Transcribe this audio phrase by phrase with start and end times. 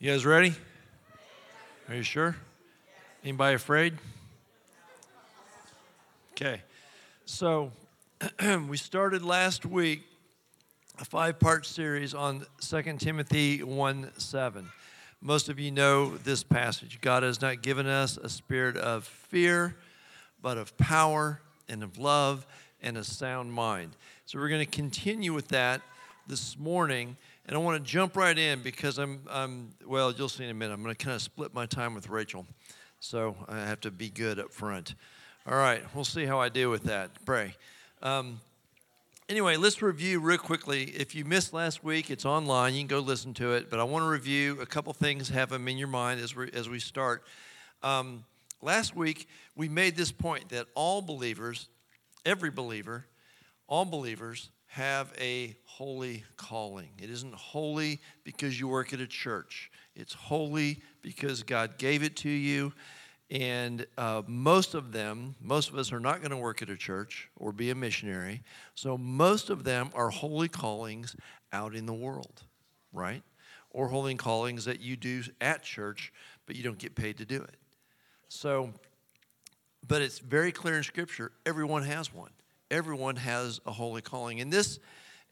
[0.00, 0.54] You guys ready?
[1.88, 2.36] Are you sure?
[3.24, 3.94] Anybody afraid?
[6.30, 6.62] Okay.
[7.24, 7.72] So
[8.68, 10.02] we started last week
[11.00, 14.68] a five part series on 2 Timothy 1 7.
[15.20, 17.00] Most of you know this passage.
[17.00, 19.74] God has not given us a spirit of fear,
[20.40, 22.46] but of power and of love
[22.80, 23.96] and a sound mind.
[24.26, 25.80] So we're going to continue with that
[26.28, 27.16] this morning.
[27.48, 30.54] And I want to jump right in because I'm, I'm well, you'll see in a
[30.54, 30.74] minute.
[30.74, 32.46] I'm going to kind of split my time with Rachel.
[33.00, 34.94] So I have to be good up front.
[35.46, 37.10] All right, we'll see how I do with that.
[37.24, 37.54] Pray.
[38.02, 38.42] Um,
[39.30, 40.90] anyway, let's review real quickly.
[40.90, 42.74] If you missed last week, it's online.
[42.74, 43.70] You can go listen to it.
[43.70, 46.50] But I want to review a couple things, have them in your mind as we,
[46.52, 47.24] as we start.
[47.82, 48.24] Um,
[48.60, 49.26] last week,
[49.56, 51.70] we made this point that all believers,
[52.26, 53.06] every believer,
[53.68, 56.90] all believers have a holy calling.
[57.02, 62.14] It isn't holy because you work at a church, it's holy because God gave it
[62.18, 62.72] to you.
[63.28, 66.76] And uh, most of them, most of us are not going to work at a
[66.76, 68.42] church or be a missionary.
[68.76, 71.16] So most of them are holy callings
[71.52, 72.44] out in the world,
[72.92, 73.22] right?
[73.70, 76.12] Or holy callings that you do at church,
[76.46, 77.56] but you don't get paid to do it.
[78.28, 78.72] So,
[79.86, 82.30] but it's very clear in Scripture everyone has one
[82.70, 84.40] everyone has a holy calling.
[84.40, 84.78] And this,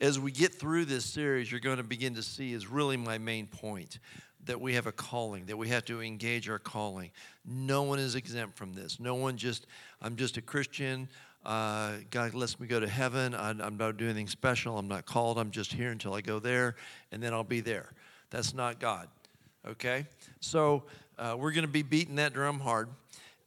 [0.01, 3.19] as we get through this series, you're going to begin to see is really my
[3.19, 3.98] main point
[4.47, 7.11] that we have a calling, that we have to engage our calling.
[7.45, 9.01] No one is exempt from this.
[9.01, 9.67] No one just,
[10.01, 11.09] I'm just a Christian.
[11.45, 13.34] Uh, God lets me go to heaven.
[13.34, 14.79] I, I'm not doing anything special.
[14.79, 15.39] I'm not called.
[15.39, 16.77] I'm just here until I go there,
[17.12, 17.92] and then I'll be there.
[18.31, 19.09] That's not God.
[19.67, 20.07] Okay?
[20.41, 20.84] So
[21.19, 22.89] uh, we're going to be beating that drum hard.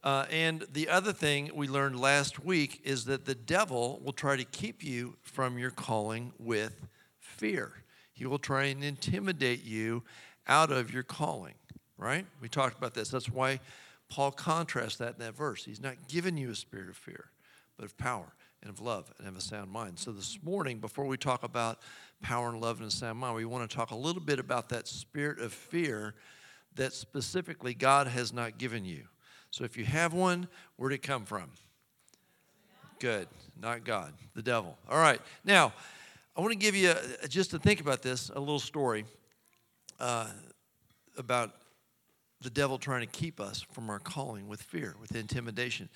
[0.02, 4.36] Uh, and the other thing we learned last week is that the devil will try
[4.36, 6.86] to keep you from your calling with
[7.18, 7.72] fear.
[8.12, 10.02] He will try and intimidate you
[10.46, 11.54] out of your calling,
[11.98, 12.24] right?
[12.40, 13.10] We talked about this.
[13.10, 13.60] That's why
[14.08, 15.64] Paul contrasts that in that verse.
[15.64, 17.26] He's not given you a spirit of fear,
[17.76, 19.98] but of power and of love and of a sound mind.
[19.98, 21.78] So this morning, before we talk about
[22.22, 24.70] power and love and a sound mind, we want to talk a little bit about
[24.70, 26.14] that spirit of fear
[26.74, 29.04] that specifically God has not given you.
[29.50, 31.50] So if you have one, where'd it come from?
[32.98, 33.28] Good.
[33.60, 34.78] Not God, the devil.
[34.88, 35.20] All right.
[35.44, 35.72] Now,
[36.36, 39.04] I want to give you, a, just to think about this, a little story
[39.98, 40.28] uh,
[41.18, 41.50] about
[42.40, 45.90] the devil trying to keep us from our calling with fear, with intimidation.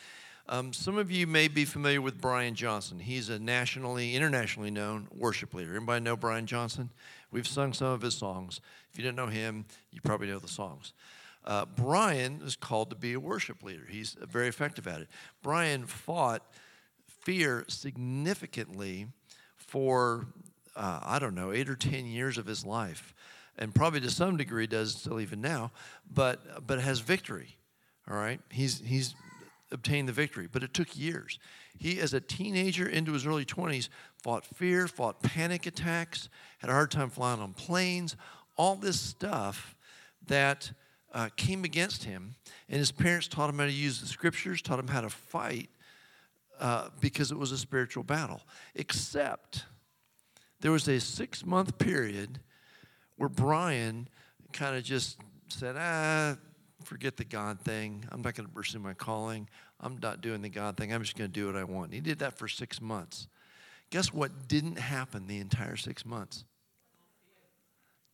[0.46, 2.98] Um, some of you may be familiar with Brian Johnson.
[2.98, 5.74] He's a nationally, internationally known worship leader.
[5.74, 6.90] Anybody know Brian Johnson?
[7.30, 8.60] We've sung some of his songs.
[8.92, 10.92] If you didn't know him, you probably know the songs.
[11.44, 13.84] Uh, Brian is called to be a worship leader.
[13.88, 15.08] He's very effective at it.
[15.42, 16.42] Brian fought
[17.06, 19.08] fear significantly
[19.56, 20.26] for,
[20.76, 23.14] uh, I don't know, eight or 10 years of his life.
[23.58, 25.70] And probably to some degree does still even now,
[26.12, 27.56] but, but has victory.
[28.10, 28.40] All right?
[28.50, 29.14] He's, he's
[29.70, 31.38] obtained the victory, but it took years.
[31.78, 33.88] He, as a teenager into his early 20s,
[34.22, 36.28] fought fear, fought panic attacks,
[36.58, 38.16] had a hard time flying on planes,
[38.56, 39.74] all this stuff
[40.26, 40.72] that
[41.14, 42.34] uh, came against him,
[42.68, 45.70] and his parents taught him how to use the scriptures, taught him how to fight
[46.60, 48.42] uh, because it was a spiritual battle.
[48.74, 49.64] Except
[50.60, 52.40] there was a six month period
[53.16, 54.08] where Brian
[54.52, 56.36] kind of just said, ah,
[56.82, 58.04] forget the God thing.
[58.10, 59.48] I'm not going to pursue my calling.
[59.80, 60.92] I'm not doing the God thing.
[60.92, 61.92] I'm just going to do what I want.
[61.92, 63.28] He did that for six months.
[63.90, 66.44] Guess what didn't happen the entire six months?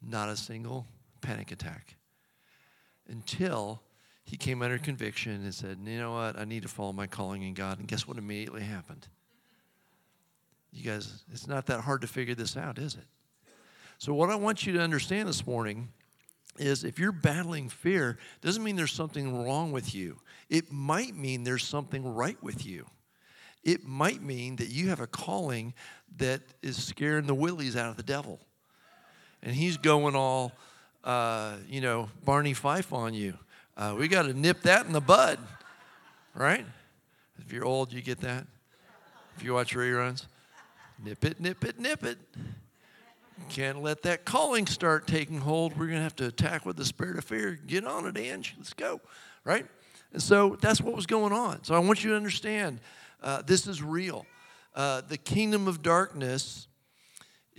[0.02, 0.86] Not a single
[1.22, 1.96] panic attack
[3.10, 3.82] until
[4.24, 6.38] he came under conviction and said, You know what?
[6.38, 7.78] I need to follow my calling in God.
[7.78, 9.08] And guess what immediately happened?
[10.72, 13.06] You guys, it's not that hard to figure this out, is it?
[13.98, 15.88] So, what I want you to understand this morning
[16.58, 20.18] is if you're battling fear, doesn't mean there's something wrong with you.
[20.48, 22.86] It might mean there's something right with you.
[23.62, 25.74] It might mean that you have a calling
[26.16, 28.40] that is scaring the willies out of the devil.
[29.42, 30.52] And he's going all,
[31.04, 33.34] uh, you know, Barney Fife on you.
[33.76, 35.38] Uh, we got to nip that in the bud,
[36.34, 36.66] right?
[37.38, 38.46] If you're old, you get that.
[39.36, 40.26] If you watch reruns,
[41.02, 42.18] nip it, nip it, nip it.
[43.48, 45.72] Can't let that calling start taking hold.
[45.72, 47.58] We're going to have to attack with the spirit of fear.
[47.66, 48.54] Get on it, Ange.
[48.58, 49.00] Let's go,
[49.44, 49.66] right?
[50.12, 51.64] And so that's what was going on.
[51.64, 52.80] So I want you to understand
[53.22, 54.26] uh, this is real.
[54.74, 56.68] Uh, the kingdom of darkness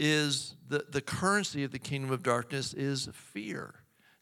[0.02, 3.76] is the, the currency of the kingdom of darkness is fear,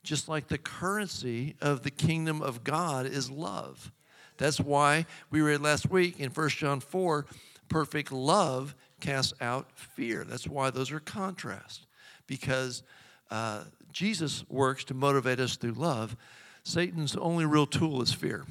[0.04, 3.94] just like the currency of the kingdom of God is love.
[4.38, 7.26] That's why we read last week in 1 John 4
[7.70, 10.26] perfect love casts out fear.
[10.28, 11.86] That's why those are contrast,
[12.28, 12.84] because
[13.32, 16.18] uh, Jesus works to motivate us through love.
[16.64, 18.46] Satan's only real tool is fear.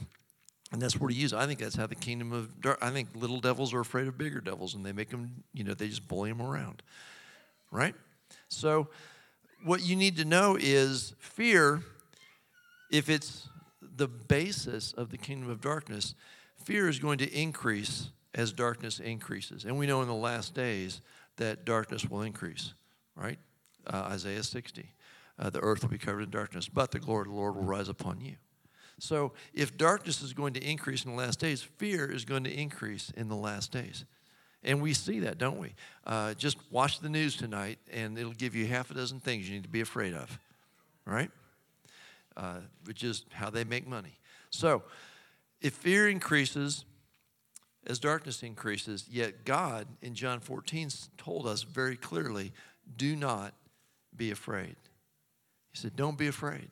[0.73, 1.35] And that's what he uses.
[1.35, 2.79] I think that's how the kingdom of dark.
[2.83, 5.75] I think little devils are afraid of bigger devils, and they make them, you know,
[5.75, 6.83] they just bully them around,
[7.71, 7.95] right?
[8.49, 8.89] So,
[9.65, 11.83] what you need to know is fear.
[12.91, 13.49] If it's
[13.83, 16.15] the basis of the kingdom of darkness,
[16.57, 21.01] fear is going to increase as darkness increases, and we know in the last days
[21.37, 22.75] that darkness will increase,
[23.17, 23.39] right?
[23.87, 24.93] Uh, Isaiah 60.
[25.39, 27.65] Uh, the earth will be covered in darkness, but the glory of the Lord will
[27.65, 28.37] rise upon you.
[28.99, 32.53] So, if darkness is going to increase in the last days, fear is going to
[32.53, 34.05] increase in the last days.
[34.65, 35.75] And we see that, don't we?
[36.07, 39.55] Uh, just watch the news tonight, and it'll give you half a dozen things you
[39.55, 40.39] need to be afraid of,
[41.05, 41.31] right?
[42.37, 44.19] Uh, which is how they make money.
[44.51, 44.83] So,
[45.61, 46.85] if fear increases
[47.87, 52.53] as darkness increases, yet God in John 14 told us very clearly
[52.97, 53.55] do not
[54.17, 54.77] be afraid.
[55.73, 56.71] He said, Don't be afraid.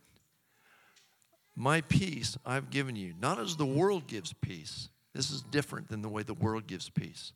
[1.55, 4.91] My peace I've given you, not as the world gives peace.
[5.15, 7.33] This is different than the way the world gives peace.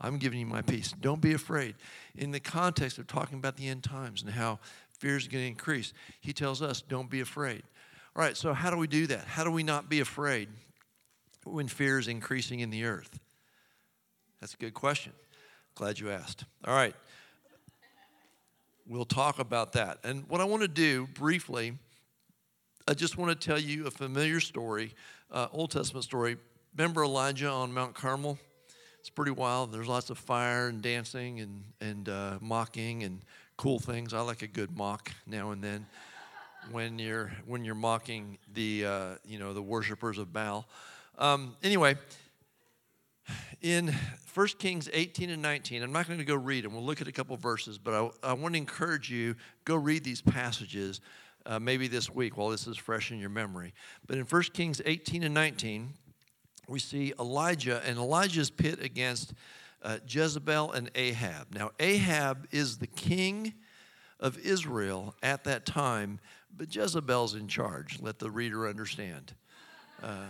[0.00, 0.94] I'm giving you my peace.
[1.00, 1.74] Don't be afraid.
[2.16, 4.58] In the context of talking about the end times and how
[4.98, 7.62] fear is going to increase, he tells us, don't be afraid.
[8.16, 9.26] All right, so how do we do that?
[9.26, 10.48] How do we not be afraid
[11.44, 13.20] when fear is increasing in the earth?
[14.40, 15.12] That's a good question.
[15.74, 16.44] Glad you asked.
[16.66, 16.94] All right.
[18.86, 19.98] We'll talk about that.
[20.02, 21.74] And what I want to do briefly
[22.90, 24.94] I just want to tell you a familiar story,
[25.30, 26.36] uh, Old Testament story.
[26.76, 28.36] Remember Elijah on Mount Carmel?
[29.00, 29.72] It's pretty wild.
[29.72, 33.22] There's lots of fire and dancing and, and uh, mocking and
[33.56, 34.12] cool things.
[34.12, 35.86] I like a good mock now and then
[36.70, 40.68] when you're, when you're mocking the, uh, you know, the worshipers of Baal.
[41.16, 41.96] Um, anyway,
[43.62, 43.94] in
[44.34, 46.74] 1 Kings 18 and 19, I'm not going to go read them.
[46.74, 50.04] We'll look at a couple verses, but I, I want to encourage you, go read
[50.04, 51.00] these passages
[51.46, 53.72] uh, maybe this week while this is fresh in your memory.
[54.06, 55.94] But in 1 Kings 18 and 19,
[56.70, 59.34] we see Elijah and Elijah's pit against
[59.82, 61.48] uh, Jezebel and Ahab.
[61.52, 63.54] Now, Ahab is the king
[64.20, 66.20] of Israel at that time,
[66.56, 67.98] but Jezebel's in charge.
[68.00, 69.34] Let the reader understand.
[70.00, 70.26] Uh,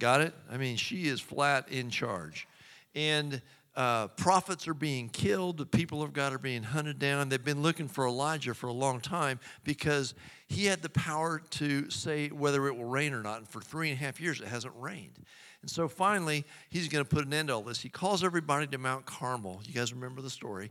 [0.00, 0.34] got it?
[0.50, 2.48] I mean, she is flat in charge.
[2.96, 3.40] And
[3.76, 7.28] uh, prophets are being killed, the people of God are being hunted down.
[7.28, 10.14] They've been looking for Elijah for a long time because
[10.46, 13.38] he had the power to say whether it will rain or not.
[13.38, 15.18] And for three and a half years, it hasn't rained.
[15.60, 17.80] And so finally, he's going to put an end to all this.
[17.80, 19.60] He calls everybody to Mount Carmel.
[19.64, 20.70] You guys remember the story.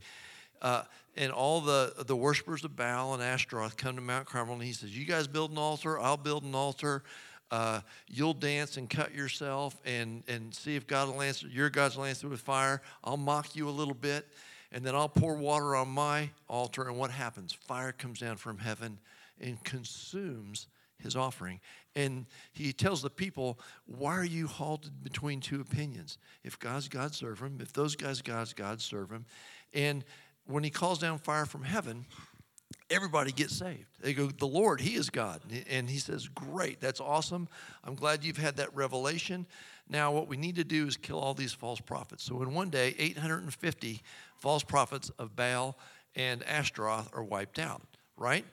[0.62, 0.84] Uh,
[1.18, 4.72] and all the, the worshipers of Baal and Ashtaroth come to Mount Carmel, and he
[4.72, 7.04] says, You guys build an altar, I'll build an altar
[7.54, 11.96] uh, you'll dance and cut yourself and, and see if God will answer, your God's
[11.96, 12.82] will answer with fire.
[13.04, 14.28] I'll mock you a little bit,
[14.72, 16.88] and then I'll pour water on my altar.
[16.88, 17.54] And what happens?
[17.54, 18.98] Fire comes down from heaven
[19.40, 20.66] and consumes
[20.98, 21.60] his offering.
[21.96, 26.18] And he tells the people, Why are you halted between two opinions?
[26.44, 27.60] If God's God, serve him.
[27.62, 29.26] If those guys God's God, serve him.
[29.76, 30.04] And
[30.48, 32.06] when he calls down fire from heaven,
[32.94, 33.88] everybody gets saved.
[34.02, 35.42] They go, The Lord, He is God.
[35.70, 37.48] And He says, Great, that's awesome.
[37.84, 39.46] I'm glad you've had that revelation.
[39.90, 42.24] Now, what we need to do is kill all these false prophets.
[42.24, 44.02] So, in one day, 850
[44.38, 45.78] false prophets of Baal
[46.16, 47.82] and Ashtaroth are wiped out,
[48.18, 48.46] right?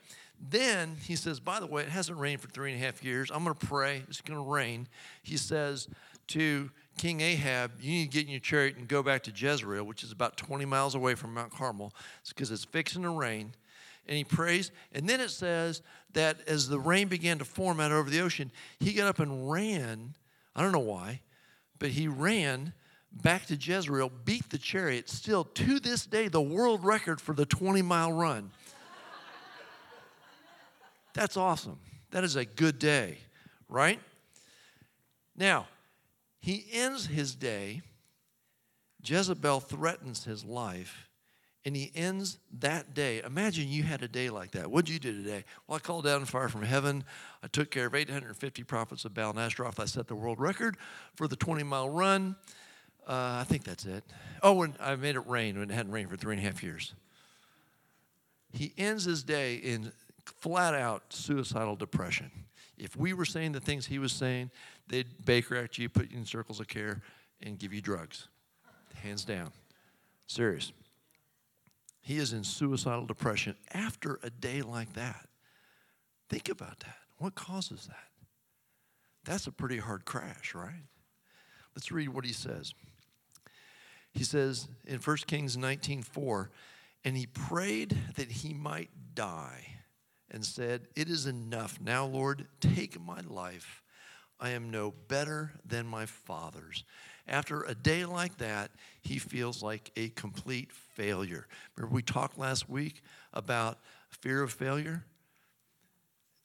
[0.49, 3.31] Then he says, By the way, it hasn't rained for three and a half years.
[3.31, 4.03] I'm going to pray.
[4.07, 4.87] It's going to rain.
[5.21, 5.87] He says
[6.27, 9.83] to King Ahab, You need to get in your chariot and go back to Jezreel,
[9.83, 11.93] which is about 20 miles away from Mount Carmel,
[12.29, 13.53] because it's fixing to rain
[14.07, 14.71] and he prays.
[14.91, 15.81] And then it says
[16.13, 19.49] that as the rain began to form out over the ocean, he got up and
[19.49, 20.15] ran.
[20.55, 21.21] I don't know why,
[21.79, 22.73] but he ran
[23.11, 25.09] back to Jezreel, beat the chariot.
[25.09, 28.51] Still, to this day, the world record for the 20 mile run.
[31.13, 31.79] That's awesome.
[32.11, 33.17] That is a good day,
[33.67, 33.99] right?
[35.35, 35.67] Now,
[36.39, 37.81] he ends his day.
[39.03, 41.09] Jezebel threatens his life
[41.65, 43.21] and he ends that day.
[43.23, 44.69] Imagine you had a day like that.
[44.69, 45.43] What'd you do today?
[45.67, 47.03] Well, I called down fire from heaven.
[47.43, 49.39] I took care of 850 prophets of Baal and.
[49.39, 50.77] I set the world record
[51.15, 52.35] for the 20 mile run.
[53.07, 54.03] Uh, I think that's it.
[54.41, 56.63] Oh, and I made it rain when it hadn't rained for three and a half
[56.63, 56.93] years.
[58.53, 59.91] He ends his day in
[60.39, 62.31] flat out suicidal depression.
[62.77, 64.49] If we were saying the things he was saying,
[64.87, 67.01] they'd Baker act you, put you in circles of care,
[67.41, 68.27] and give you drugs.
[68.95, 69.51] Hands down.
[70.27, 70.71] Serious.
[72.01, 75.29] He is in suicidal depression after a day like that.
[76.29, 76.97] Think about that.
[77.17, 78.07] What causes that?
[79.23, 80.83] That's a pretty hard crash, right?
[81.75, 82.73] Let's read what he says.
[84.11, 86.49] He says in 1 Kings 19:4,
[87.05, 89.77] and he prayed that he might die.
[90.33, 91.77] and said, It is enough.
[91.81, 93.83] Now, Lord, take my life.
[94.39, 96.85] I am no better than my father's.
[97.31, 98.71] After a day like that,
[99.01, 101.47] he feels like a complete failure.
[101.77, 103.01] Remember, we talked last week
[103.33, 105.05] about fear of failure?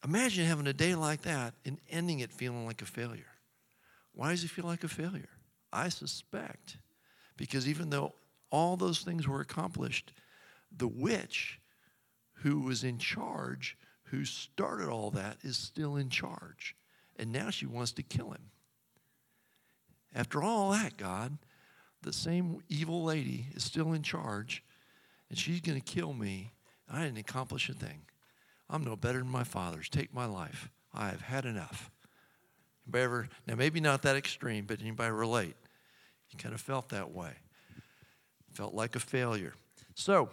[0.04, 3.26] Imagine having a day like that and ending it feeling like a failure.
[4.14, 5.28] Why does he feel like a failure?
[5.72, 6.76] I suspect
[7.36, 8.14] because even though
[8.50, 10.12] all those things were accomplished,
[10.74, 11.58] the witch
[12.34, 16.76] who was in charge, who started all that, is still in charge.
[17.16, 18.50] And now she wants to kill him.
[20.16, 21.36] After all that, God,
[22.02, 24.64] the same evil lady is still in charge,
[25.28, 26.52] and she's going to kill me.
[26.90, 28.00] I didn't accomplish a thing.
[28.70, 29.90] I'm no better than my fathers.
[29.90, 30.70] Take my life.
[30.94, 31.90] I have had enough.
[32.86, 35.56] Anybody ever, now maybe not that extreme, but anybody relate?
[36.30, 37.32] You kind of felt that way.
[38.52, 39.52] Felt like a failure.
[39.94, 40.30] So,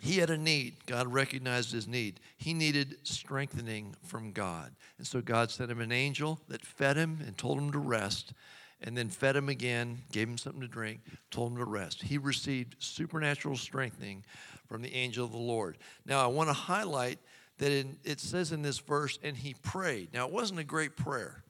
[0.00, 0.74] he had a need.
[0.86, 2.18] God recognized his need.
[2.36, 4.74] He needed strengthening from God.
[4.98, 8.32] And so God sent him an angel that fed him and told him to rest,
[8.82, 12.02] and then fed him again, gave him something to drink, told him to rest.
[12.02, 14.24] He received supernatural strengthening
[14.66, 15.78] from the angel of the Lord.
[16.04, 17.18] Now, I want to highlight
[17.58, 20.12] that in, it says in this verse, and he prayed.
[20.12, 21.44] Now, it wasn't a great prayer.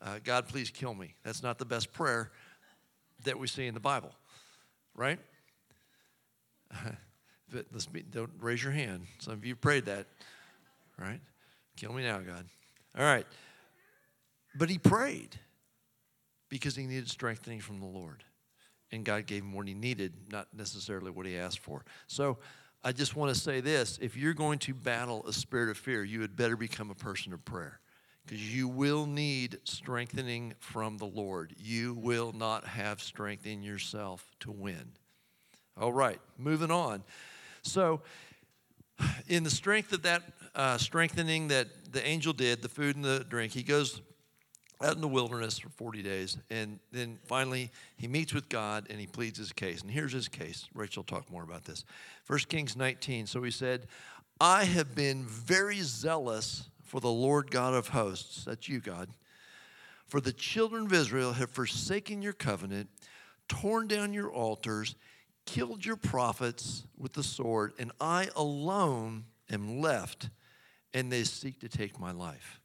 [0.00, 1.14] Uh, God, please kill me.
[1.22, 2.32] That's not the best prayer
[3.24, 4.12] that we see in the Bible,
[4.94, 5.18] right?
[7.52, 9.06] but let's be, don't raise your hand.
[9.20, 10.06] Some of you prayed that,
[10.98, 11.20] right?
[11.76, 12.46] Kill me now, God.
[12.98, 13.26] All right.
[14.54, 15.38] But he prayed
[16.52, 18.24] because he needed strengthening from the Lord.
[18.90, 21.82] And God gave him what he needed, not necessarily what he asked for.
[22.08, 22.36] So
[22.84, 26.04] I just want to say this if you're going to battle a spirit of fear,
[26.04, 27.80] you had better become a person of prayer
[28.26, 31.54] because you will need strengthening from the Lord.
[31.56, 34.92] You will not have strength in yourself to win.
[35.80, 37.02] All right, moving on.
[37.62, 38.02] So,
[39.26, 40.22] in the strength of that
[40.54, 44.02] uh, strengthening that the angel did, the food and the drink, he goes
[44.82, 46.38] out in the wilderness for 40 days.
[46.50, 49.82] And then finally, he meets with God and he pleads his case.
[49.82, 50.68] And here's his case.
[50.74, 51.84] Rachel talk more about this.
[52.26, 53.26] 1 Kings 19.
[53.26, 53.86] So he said,
[54.40, 58.44] I have been very zealous for the Lord God of hosts.
[58.44, 59.08] That's you, God.
[60.06, 62.90] For the children of Israel have forsaken your covenant,
[63.48, 64.94] torn down your altars,
[65.46, 70.28] killed your prophets with the sword, and I alone am left,
[70.92, 72.60] and they seek to take my life.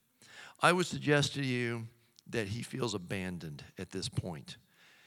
[0.62, 1.88] I would suggest to you
[2.30, 4.58] that he feels abandoned at this point.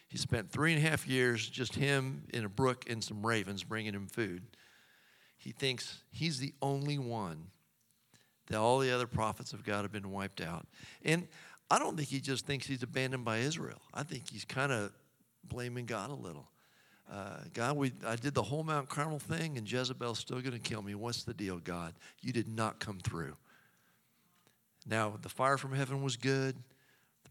[0.09, 3.63] He spent three and a half years, just him in a brook and some ravens
[3.63, 4.43] bringing him food.
[5.39, 7.47] He thinks he's the only one
[8.49, 10.67] that all the other prophets of God have been wiped out.
[11.05, 11.29] And
[11.71, 13.81] I don't think he just thinks he's abandoned by Israel.
[13.95, 14.93] I think he's kind of
[15.45, 16.49] blaming God a little.
[17.11, 20.59] Uh, God, we, I did the whole Mount Carmel thing, and Jezebel's still going to
[20.59, 20.95] kill me.
[20.95, 21.95] What's the deal, God?
[22.21, 23.37] You did not come through.
[24.87, 26.57] Now, the fire from heaven was good.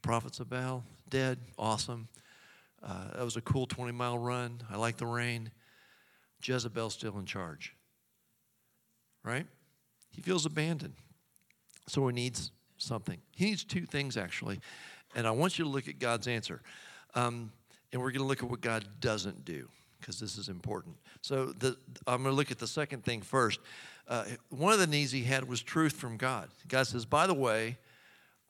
[0.01, 2.07] The prophets of Baal, dead, awesome.
[2.81, 4.61] Uh, that was a cool 20 mile run.
[4.71, 5.51] I like the rain.
[6.41, 7.75] Jezebel's still in charge.
[9.25, 9.45] Right?
[10.11, 10.93] He feels abandoned.
[11.87, 13.19] So he needs something.
[13.35, 14.61] He needs two things, actually.
[15.15, 16.61] And I want you to look at God's answer.
[17.13, 17.51] Um,
[17.91, 19.67] and we're going to look at what God doesn't do
[19.99, 20.95] because this is important.
[21.21, 21.75] So the,
[22.07, 23.59] I'm going to look at the second thing first.
[24.07, 26.47] Uh, one of the needs he had was truth from God.
[26.69, 27.77] God says, By the way,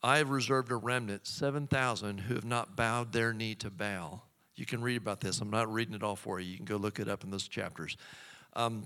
[0.01, 4.25] I have reserved a remnant, 7,000, who have not bowed their knee to Baal.
[4.55, 5.41] You can read about this.
[5.41, 6.51] I'm not reading it all for you.
[6.51, 7.97] You can go look it up in those chapters.
[8.53, 8.85] Um,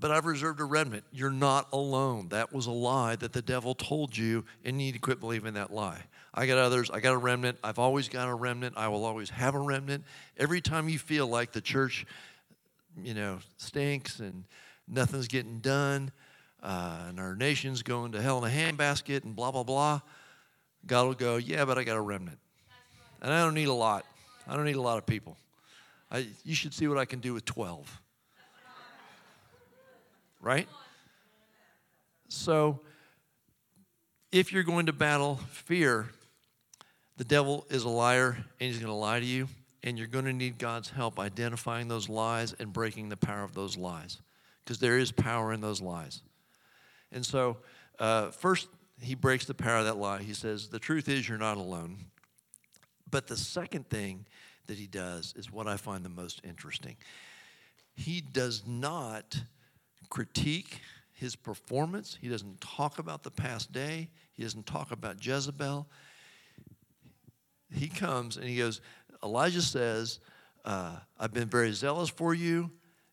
[0.00, 1.04] but I've reserved a remnant.
[1.12, 2.28] You're not alone.
[2.28, 5.54] That was a lie that the devil told you, and you need to quit believing
[5.54, 6.02] that lie.
[6.34, 6.90] I got others.
[6.90, 7.58] I got a remnant.
[7.62, 8.74] I've always got a remnant.
[8.76, 10.04] I will always have a remnant.
[10.38, 12.06] Every time you feel like the church,
[13.02, 14.44] you know, stinks and
[14.88, 16.10] nothing's getting done,
[16.62, 20.00] uh, and our nation's going to hell in a handbasket and blah, blah, blah,
[20.86, 22.38] God will go, Yeah, but I got a remnant.
[23.20, 24.04] And I don't need a lot.
[24.48, 25.36] I don't need a lot of people.
[26.10, 28.02] I, you should see what I can do with 12
[30.42, 30.68] right?
[32.28, 32.80] So,
[34.32, 36.08] if you're going to battle fear,
[37.16, 39.48] the devil is a liar and he's going to lie to you,
[39.82, 43.54] and you're going to need God's help identifying those lies and breaking the power of
[43.54, 44.20] those lies
[44.64, 46.22] because there is power in those lies.
[47.12, 47.58] And so,
[47.98, 48.68] uh, first,
[49.04, 50.22] he breaks the power of that lie.
[50.22, 52.06] He says, The truth is, you're not alone.
[53.10, 54.26] But the second thing
[54.66, 56.96] that he does is what I find the most interesting.
[57.94, 59.42] He does not
[60.08, 60.80] critique
[61.12, 62.16] his performance.
[62.20, 64.08] He doesn't talk about the past day.
[64.32, 65.86] He doesn't talk about Jezebel.
[67.70, 68.80] He comes and he goes,
[69.22, 70.20] Elijah says,
[70.64, 72.70] uh, I've been very zealous for you,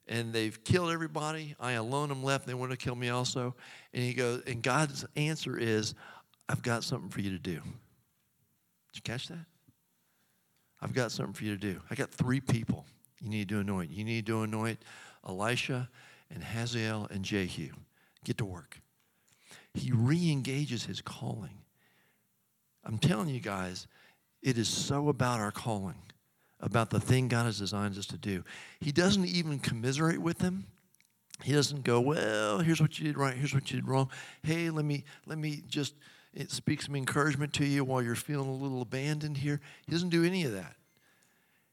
[0.09, 1.55] and they've killed everybody.
[1.59, 2.45] I alone am left.
[2.45, 3.55] They want to kill me also.
[3.93, 5.93] And he goes, and God's answer is,
[6.49, 7.61] I've got something for you to do.
[7.61, 9.45] Did you catch that?
[10.81, 11.79] I've got something for you to do.
[11.91, 12.85] I got three people
[13.21, 13.91] you need to anoint.
[13.91, 14.83] You need to anoint
[15.27, 15.89] Elisha
[16.33, 17.69] and Hazael and Jehu.
[18.23, 18.81] Get to work.
[19.73, 21.59] He re engages his calling.
[22.83, 23.87] I'm telling you guys,
[24.41, 26.01] it is so about our calling,
[26.59, 28.43] about the thing God has designed us to do.
[28.79, 30.65] He doesn't even commiserate with them.
[31.43, 34.09] He doesn't go, well, here's what you did right, here's what you did wrong.
[34.43, 35.95] Hey, let me let me just
[36.33, 39.59] it speaks some encouragement to you while you're feeling a little abandoned here.
[39.85, 40.75] He doesn't do any of that.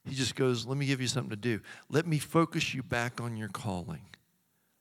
[0.06, 1.60] He just goes, let me give you something to do.
[1.90, 4.02] Let me focus you back on your calling.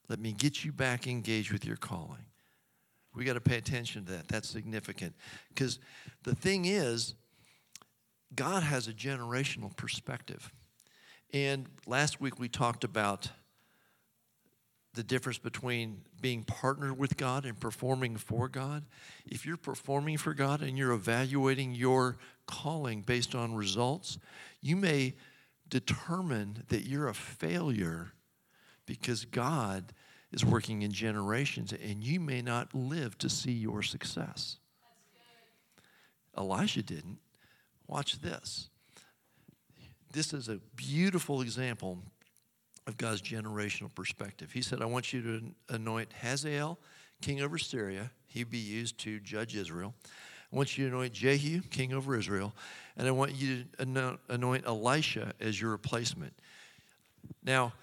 [0.07, 2.25] Let me get you back engaged with your calling.
[3.15, 4.27] We got to pay attention to that.
[4.27, 5.15] That's significant.
[5.49, 5.79] Because
[6.23, 7.15] the thing is,
[8.33, 10.51] God has a generational perspective.
[11.33, 13.29] And last week we talked about
[14.93, 18.85] the difference between being partnered with God and performing for God.
[19.25, 22.17] If you're performing for God and you're evaluating your
[22.47, 24.17] calling based on results,
[24.61, 25.15] you may
[25.67, 28.13] determine that you're a failure
[28.85, 29.93] because God
[30.31, 34.57] is working in generations and you may not live to see your success.
[36.37, 37.19] Elijah didn't.
[37.87, 38.69] Watch this.
[40.11, 41.99] This is a beautiful example
[42.87, 44.51] of God's generational perspective.
[44.51, 46.79] He said, I want you to anoint Hazael,
[47.21, 48.11] king over Syria.
[48.27, 49.93] He'd be used to judge Israel.
[50.51, 52.55] I want you to anoint Jehu, king over Israel.
[52.95, 56.33] And I want you to anoint Elisha as your replacement.
[57.43, 57.73] Now,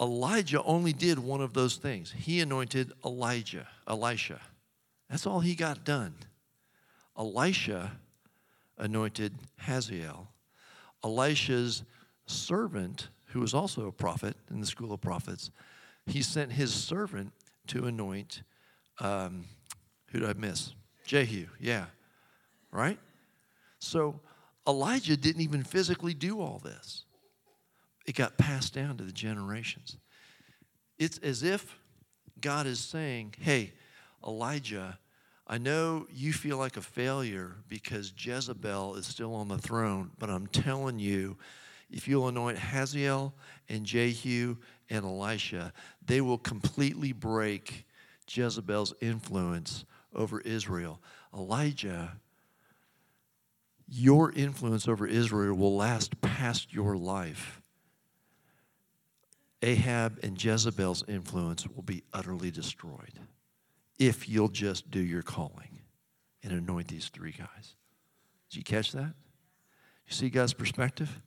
[0.00, 2.12] Elijah only did one of those things.
[2.12, 4.40] He anointed Elijah, Elisha.
[5.08, 6.14] That's all he got done.
[7.18, 7.92] Elisha
[8.78, 10.28] anointed Hazael.
[11.02, 11.84] Elisha's
[12.26, 15.50] servant who was also a prophet in the school of prophets,
[16.06, 17.32] he sent his servant
[17.66, 18.42] to anoint,
[19.00, 19.44] um,
[20.12, 20.72] who did I miss?
[21.04, 21.86] Jehu, yeah.
[22.70, 22.98] Right?
[23.80, 24.20] So
[24.68, 27.04] Elijah didn't even physically do all this,
[28.06, 29.96] it got passed down to the generations.
[30.96, 31.76] It's as if
[32.40, 33.72] God is saying, hey,
[34.24, 34.96] Elijah,
[35.46, 40.30] I know you feel like a failure because Jezebel is still on the throne, but
[40.30, 41.36] I'm telling you,
[41.90, 43.34] if you'll anoint Hazael
[43.68, 44.56] and Jehu
[44.88, 45.72] and Elisha,
[46.04, 47.86] they will completely break
[48.26, 51.02] Jezebel's influence over Israel.
[51.34, 52.16] Elijah,
[53.86, 57.60] your influence over Israel will last past your life.
[59.60, 63.20] Ahab and Jezebel's influence will be utterly destroyed
[63.98, 65.80] if you'll just do your calling
[66.42, 67.74] and anoint these three guys.
[68.50, 69.14] Did you catch that?
[70.06, 71.20] You see God's perspective?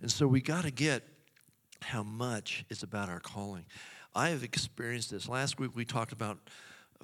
[0.00, 1.04] And so we got to get
[1.82, 3.66] how much it's about our calling.
[4.14, 5.28] I have experienced this.
[5.28, 6.38] Last week we talked about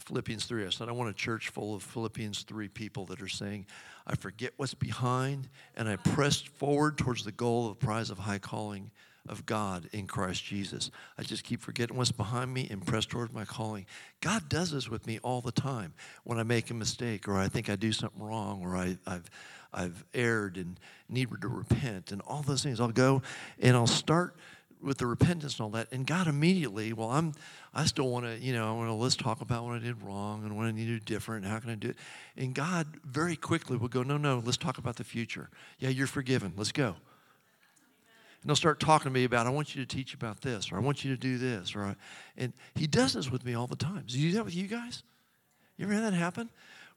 [0.00, 0.66] Philippians 3.
[0.66, 3.66] I said, I want a church full of Philippians 3 people that are saying,
[4.06, 8.18] I forget what's behind and I press forward towards the goal of the prize of
[8.18, 8.90] high calling
[9.28, 10.90] of God in Christ Jesus.
[11.18, 13.86] I just keep forgetting what's behind me and press towards my calling.
[14.20, 17.48] God does this with me all the time when I make a mistake or I
[17.48, 19.30] think I do something wrong or I, have
[19.72, 22.80] I've erred and needed to repent and all those things.
[22.80, 23.22] I'll go
[23.60, 24.36] and I'll start
[24.82, 25.88] with the repentance and all that.
[25.92, 27.32] And God immediately, well, I'm,
[27.74, 30.02] I still want to, you know, I want to let's talk about what I did
[30.02, 31.44] wrong and what I need to do different.
[31.44, 31.96] And how can I do it?
[32.36, 35.50] And God very quickly will go, no, no, let's talk about the future.
[35.78, 36.52] Yeah, you're forgiven.
[36.56, 36.96] Let's go.
[38.46, 40.76] And they'll start talking to me about, I want you to teach about this, or
[40.76, 41.96] I want you to do this, or
[42.36, 44.04] and He does this with me all the time.
[44.06, 45.02] Does He do that with you guys?
[45.76, 46.48] You ever had that happen?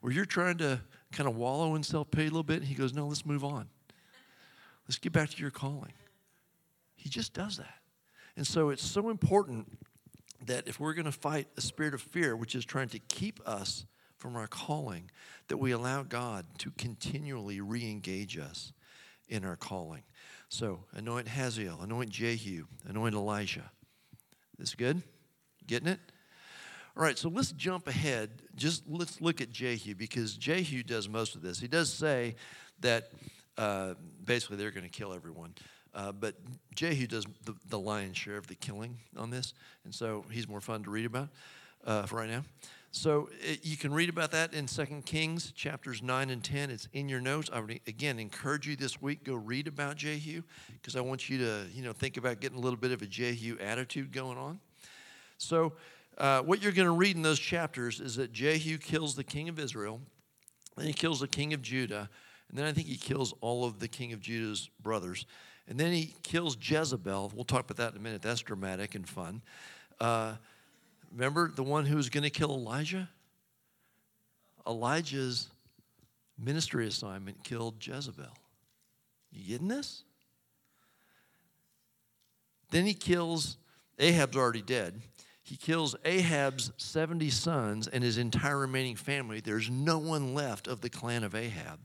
[0.01, 0.79] Where you're trying to
[1.11, 2.57] kind of wallow in self pity a little bit.
[2.57, 3.67] And he goes, No, let's move on.
[4.87, 5.93] Let's get back to your calling.
[6.93, 7.79] He just does that.
[8.37, 9.75] And so it's so important
[10.45, 13.39] that if we're going to fight a spirit of fear, which is trying to keep
[13.43, 15.09] us from our calling,
[15.47, 18.71] that we allow God to continually re engage us
[19.29, 20.03] in our calling.
[20.49, 23.71] So anoint Hazael, anoint Jehu, anoint Elisha.
[24.57, 25.01] This good?
[25.67, 25.99] Getting it?
[26.97, 28.29] All right, so let's jump ahead.
[28.55, 31.59] Just let's look at Jehu because Jehu does most of this.
[31.59, 32.35] He does say
[32.81, 33.11] that
[33.57, 33.93] uh,
[34.25, 35.53] basically they're going to kill everyone.
[35.93, 36.35] Uh, but
[36.75, 39.53] Jehu does the, the, lion's share of the killing on this,
[39.85, 41.29] and so he's more fun to read about
[41.85, 42.43] uh, for right now.
[42.91, 46.71] So it, you can read about that in 2 Kings chapters 9 and 10.
[46.71, 47.49] It's in your notes.
[47.53, 50.41] I would again encourage you this week go read about Jehu
[50.73, 53.05] because I want you to you know think about getting a little bit of a
[53.05, 54.59] Jehu attitude going on.
[55.37, 55.73] So
[56.17, 59.49] uh, what you're going to read in those chapters is that Jehu kills the king
[59.49, 60.01] of Israel,
[60.75, 62.09] then he kills the king of Judah,
[62.49, 65.25] and then I think he kills all of the king of Judah's brothers.
[65.67, 67.31] And then he kills Jezebel.
[67.35, 68.23] We'll talk about that in a minute.
[68.23, 69.43] That's dramatic and fun.
[69.99, 70.33] Uh,
[71.11, 73.09] remember the one who was going to kill Elijah?
[74.67, 75.49] Elijah's
[76.37, 78.37] ministry assignment killed Jezebel.
[79.31, 80.03] You getting this?
[82.71, 83.57] Then he kills,
[83.97, 85.01] Ahab's already dead.
[85.41, 89.39] He kills Ahab's 70 sons and his entire remaining family.
[89.39, 91.79] There's no one left of the clan of Ahab.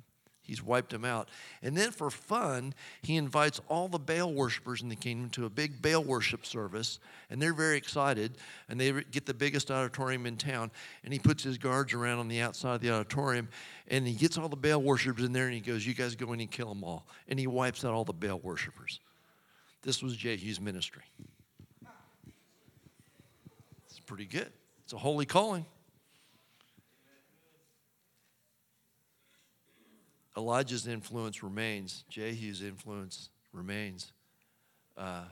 [0.44, 1.30] He's wiped them out.
[1.62, 5.50] And then for fun, he invites all the Baal worshipers in the kingdom to a
[5.50, 6.98] big Baal worship service.
[7.30, 8.36] And they're very excited.
[8.68, 10.70] And they get the biggest auditorium in town.
[11.02, 13.48] And he puts his guards around on the outside of the auditorium.
[13.88, 16.32] And he gets all the Baal worshipers in there and he goes, You guys go
[16.34, 17.06] in and kill them all.
[17.26, 19.00] And he wipes out all the Baal worshipers.
[19.82, 21.04] This was Jehu's ministry.
[23.88, 24.52] It's pretty good.
[24.84, 25.64] It's a holy calling.
[30.36, 34.12] Elijah's influence remains, Jehu's influence remains.
[34.96, 35.24] Uh,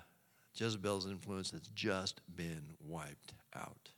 [0.54, 3.90] Jezebel's influence has just been wiped out.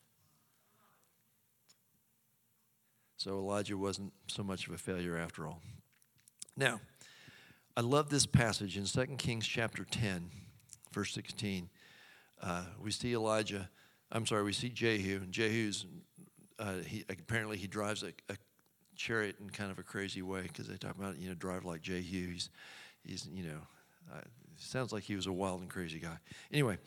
[3.17, 5.61] So Elijah wasn't so much of a failure after all.
[6.57, 6.81] Now,
[7.77, 10.31] I love this passage in 2 Kings chapter 10,
[10.93, 11.69] verse 16.
[12.41, 13.69] Uh, we see Elijah,
[14.13, 15.87] I'm sorry, we see Jehu, and Jehu's,
[16.59, 18.37] uh, he, apparently he drives a, a
[18.97, 21.83] chariot in kind of a crazy way because they talk about you know drive like
[21.83, 22.51] Jehu's.
[23.05, 23.61] he's you know
[24.13, 24.21] uh,
[24.57, 26.17] sounds like he was a wild and crazy guy.
[26.53, 26.79] Anyway,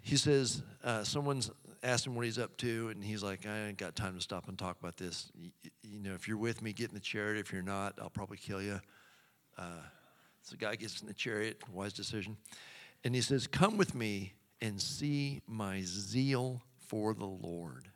[0.00, 1.50] he says uh, someone's
[1.82, 4.48] asked him what he's up to, and he's like, I ain't got time to stop
[4.48, 5.30] and talk about this.
[5.34, 5.50] You,
[5.82, 7.40] you know, if you're with me, get in the chariot.
[7.40, 8.80] If you're not, I'll probably kill you.
[9.56, 9.82] Uh,
[10.42, 12.36] so the guy gets in the chariot, wise decision,
[13.04, 17.88] and he says, Come with me and see my zeal for the Lord.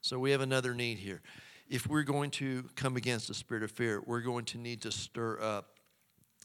[0.00, 1.20] So we have another need here.
[1.68, 4.90] If we're going to come against the spirit of fear, we're going to need to
[4.90, 5.78] stir up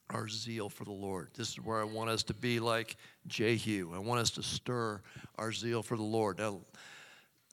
[0.09, 1.29] our zeal for the Lord.
[1.35, 2.95] This is where I want us to be like
[3.27, 3.91] Jehu.
[3.93, 5.01] I want us to stir
[5.37, 6.37] our zeal for the Lord.
[6.37, 6.61] Now,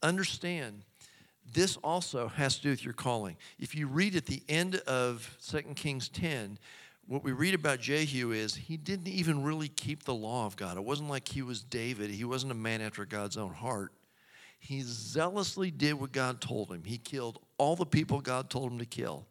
[0.03, 0.83] understand,
[1.55, 3.37] this also has to do with your calling.
[3.59, 6.59] If you read at the end of 2 Kings 10,
[7.07, 10.77] what we read about Jehu is he didn't even really keep the law of God.
[10.77, 13.93] It wasn't like he was David, he wasn't a man after God's own heart.
[14.63, 16.85] He zealously did what God told him.
[16.85, 19.27] He killed all the people God told him to kill.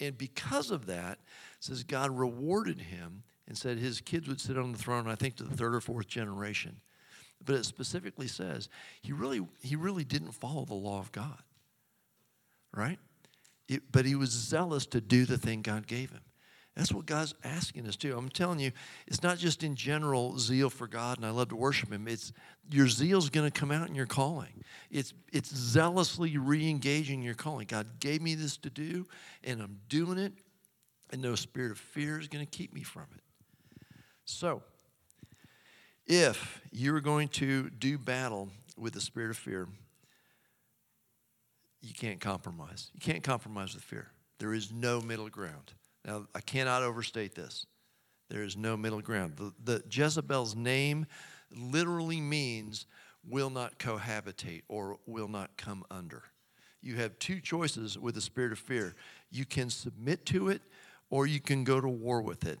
[0.00, 1.20] And because of that,
[1.60, 5.36] says God rewarded him and said his kids would sit on the throne, I think
[5.36, 6.80] to the third or fourth generation.
[7.44, 8.68] But it specifically says
[9.00, 11.42] he really, he really didn't follow the law of God.
[12.74, 12.98] Right?
[13.68, 16.22] It, but he was zealous to do the thing God gave him.
[16.76, 18.16] That's what God's asking us to.
[18.16, 18.70] I'm telling you,
[19.06, 22.06] it's not just in general zeal for God and I love to worship Him.
[22.06, 22.32] It's
[22.70, 24.64] your zeal is going to come out in your calling.
[24.90, 27.66] It's it's zealously re-engaging your calling.
[27.66, 29.06] God gave me this to do,
[29.42, 30.32] and I'm doing it,
[31.10, 33.22] and no spirit of fear is going to keep me from it.
[34.24, 34.62] So,
[36.06, 39.66] if you are going to do battle with the spirit of fear,
[41.82, 42.90] you can't compromise.
[42.94, 44.12] You can't compromise with fear.
[44.38, 45.72] There is no middle ground.
[46.04, 47.66] Now, I cannot overstate this.
[48.28, 49.36] There is no middle ground.
[49.36, 51.06] The, the Jezebel's name
[51.54, 52.86] literally means
[53.28, 56.22] will not cohabitate or will not come under.
[56.80, 58.94] You have two choices with the spirit of fear.
[59.30, 60.62] You can submit to it
[61.10, 62.58] or you can go to war with it.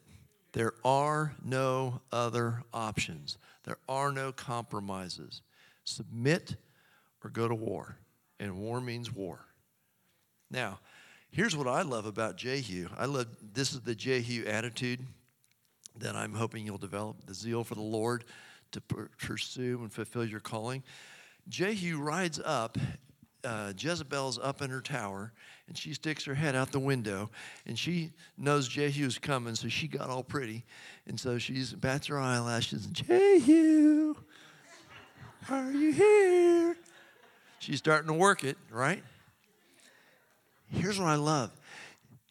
[0.52, 3.38] There are no other options.
[3.64, 5.42] There are no compromises.
[5.84, 6.56] Submit
[7.24, 7.96] or go to war.
[8.38, 9.46] And war means war.
[10.50, 10.80] Now,
[11.32, 12.88] Here's what I love about Jehu.
[12.98, 14.98] I love this is the Jehu attitude
[16.00, 18.24] that I'm hoping you'll develop the zeal for the Lord
[18.72, 20.82] to pursue and fulfill your calling.
[21.48, 22.78] Jehu rides up.
[23.42, 25.32] Uh, Jezebel's up in her tower,
[25.66, 27.30] and she sticks her head out the window,
[27.64, 30.66] and she knows Jehu's coming, so she got all pretty,
[31.06, 32.86] and so she bats her eyelashes.
[32.88, 34.14] Jehu,
[35.48, 36.76] are you here?
[37.60, 39.02] She's starting to work it, right?
[40.70, 41.50] Here's what I love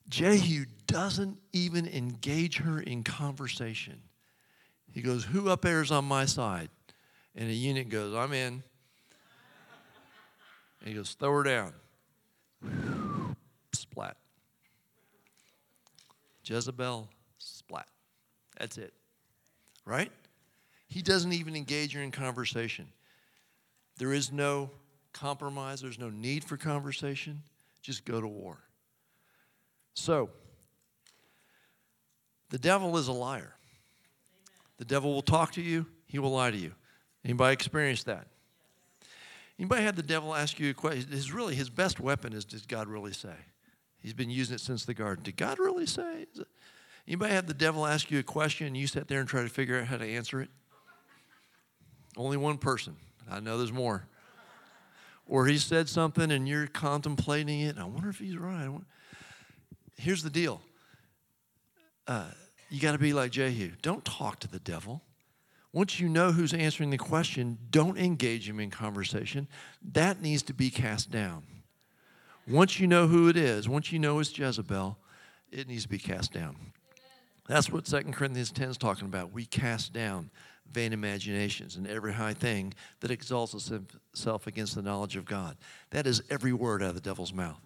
[0.08, 4.02] Jehu doesn't even engage her in conversation.
[4.92, 6.70] He goes, Who up there is on my side?
[7.36, 8.64] And the eunuch goes, I'm in.
[10.80, 11.74] And he goes, Throw her down.
[13.74, 14.18] Splat.
[16.44, 17.88] Jezebel, splat.
[18.58, 18.94] That's it.
[19.86, 20.12] Right?
[20.88, 22.88] He doesn't even engage her in conversation.
[23.98, 24.72] There is no
[25.14, 27.44] compromise, there's no need for conversation
[27.82, 28.60] just go to war.
[29.94, 30.30] So,
[32.50, 33.56] the devil is a liar.
[34.78, 36.74] The devil will talk to you, he will lie to you.
[37.24, 38.28] Anybody experienced that?
[39.60, 41.12] Anybody had the devil ask you a question?
[41.12, 43.36] His really his best weapon is did God really say?
[44.02, 45.24] He's been using it since the garden.
[45.24, 46.26] Did God really say?
[47.06, 49.50] Anybody have the devil ask you a question and you sit there and try to
[49.50, 50.50] figure out how to answer it?
[52.16, 52.96] Only one person.
[53.30, 54.08] I know there's more.
[55.30, 57.78] Or he said something and you're contemplating it.
[57.78, 58.68] I wonder if he's right.
[59.96, 60.60] Here's the deal.
[62.08, 62.32] Uh,
[62.70, 63.72] you got to be like Jehu.
[63.84, 65.04] Don't talk to the devil.
[65.72, 69.48] Once you know who's answering the question, don't engage him in conversation.
[69.94, 71.44] That needs to be cast down.
[72.48, 74.98] Once you know who it is, once you know it's Jezebel,
[75.52, 76.56] it needs to be cast down.
[77.48, 79.32] That's what 2 Corinthians 10 is talking about.
[79.32, 80.32] We cast down
[80.72, 85.58] vain imaginations and every high thing that exalts itself against the knowledge of God.
[85.92, 87.62] That is every word out of the devil's mouth.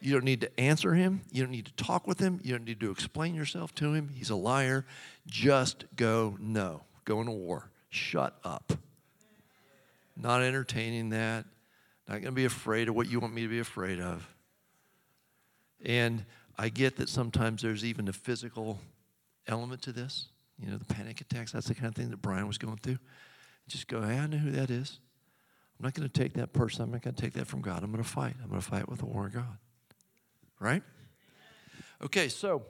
[0.00, 1.22] You don't need to answer him.
[1.32, 2.40] You don't need to talk with him.
[2.42, 4.10] You don't need to explain yourself to him.
[4.12, 4.84] He's a liar.
[5.26, 6.82] Just go no.
[7.04, 7.70] Go into war.
[7.88, 8.72] Shut up.
[10.16, 11.46] Not entertaining that.
[12.08, 14.28] Not going to be afraid of what you want me to be afraid of.
[15.84, 16.24] And
[16.58, 18.80] I get that sometimes there's even a physical
[19.46, 20.28] element to this.
[20.58, 22.98] You know, the panic attacks, that's the kind of thing that Brian was going through.
[23.68, 25.00] Just go, hey, I know who that is.
[25.78, 26.82] I'm not going to take that person.
[26.82, 27.82] I'm not going to take that from God.
[27.82, 28.34] I'm going to fight.
[28.42, 29.58] I'm going to fight with the war of God.
[30.58, 30.82] Right?
[32.02, 32.62] Okay, so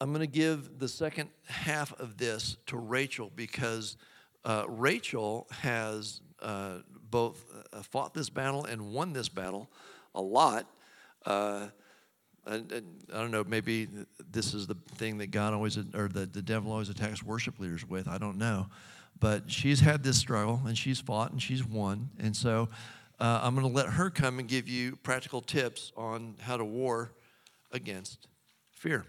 [0.00, 3.96] I'm going to give the second half of this to Rachel because
[4.44, 6.78] uh, Rachel has uh,
[7.10, 9.70] both uh, fought this battle and won this battle
[10.14, 10.66] a lot.
[12.46, 12.72] And
[13.12, 13.88] I don't know, maybe
[14.30, 17.88] this is the thing that God always, or the, the devil always attacks worship leaders
[17.88, 18.06] with.
[18.06, 18.66] I don't know.
[19.18, 22.10] But she's had this struggle and she's fought and she's won.
[22.18, 22.68] And so
[23.18, 26.64] uh, I'm going to let her come and give you practical tips on how to
[26.64, 27.12] war
[27.72, 28.28] against
[28.70, 29.06] fear.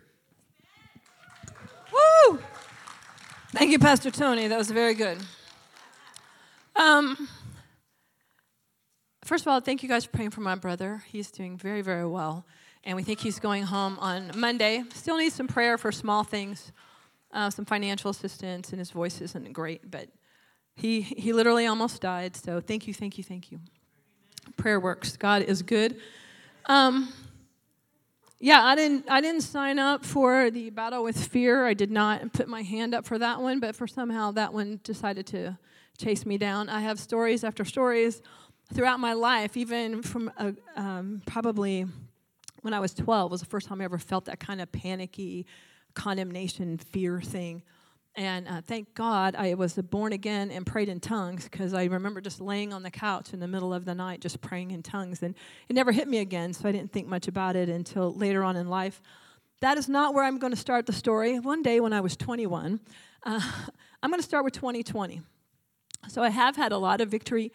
[1.91, 2.39] Woo!
[3.51, 4.47] Thank you, Pastor Tony.
[4.47, 5.17] That was very good.
[6.75, 7.27] Um,
[9.23, 11.03] first of all, thank you guys for praying for my brother.
[11.07, 12.45] He's doing very, very well
[12.85, 14.83] and we think he's going home on Monday.
[14.93, 16.71] Still needs some prayer for small things,
[17.33, 20.07] uh, some financial assistance, and his voice isn't great, but
[20.75, 22.35] he, he literally almost died.
[22.35, 23.59] So thank you, thank you, thank you.
[24.57, 25.17] Prayer works.
[25.17, 25.97] God is good.
[26.67, 27.11] Um,
[28.39, 31.65] yeah, I didn't I didn't sign up for the battle with fear.
[31.65, 34.79] I did not put my hand up for that one, but for somehow that one
[34.83, 35.57] decided to
[35.97, 36.69] chase me down.
[36.69, 38.21] I have stories after stories
[38.73, 41.85] throughout my life, even from a, um, probably
[42.65, 45.45] when I was 12 was the first time I ever felt that kind of panicky
[45.93, 47.61] condemnation fear thing.
[48.15, 52.21] And uh, thank God I was born again and prayed in tongues because I remember
[52.21, 55.21] just laying on the couch in the middle of the night just praying in tongues.
[55.21, 55.35] And
[55.69, 58.55] it never hit me again, so I didn't think much about it until later on
[58.55, 58.99] in life.
[59.61, 61.39] That is not where I'm going to start the story.
[61.39, 62.79] One day when I was 21,
[63.27, 63.41] uh,
[64.01, 65.21] I'm going to start with 2020.
[66.07, 67.51] So I have had a lot of victory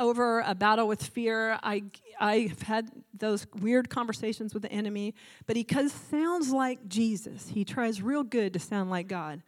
[0.00, 1.60] over a battle with fear.
[1.62, 1.84] I,
[2.18, 5.14] I've had those weird conversations with the enemy,
[5.46, 7.48] but he sounds like Jesus.
[7.48, 9.42] He tries real good to sound like God.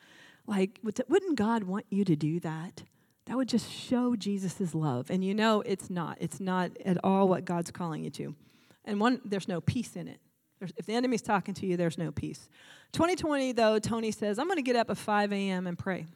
[0.46, 2.82] Like, wouldn't God want you to do that?
[3.26, 5.10] That would just show Jesus' love.
[5.10, 6.18] And you know it's not.
[6.20, 8.34] It's not at all what God's calling you to.
[8.84, 10.20] And one, there's no peace in it.
[10.58, 12.48] There's, if the enemy's talking to you, there's no peace.
[12.92, 15.66] 2020, though, Tony says, I'm going to get up at 5 a.m.
[15.66, 16.06] and pray.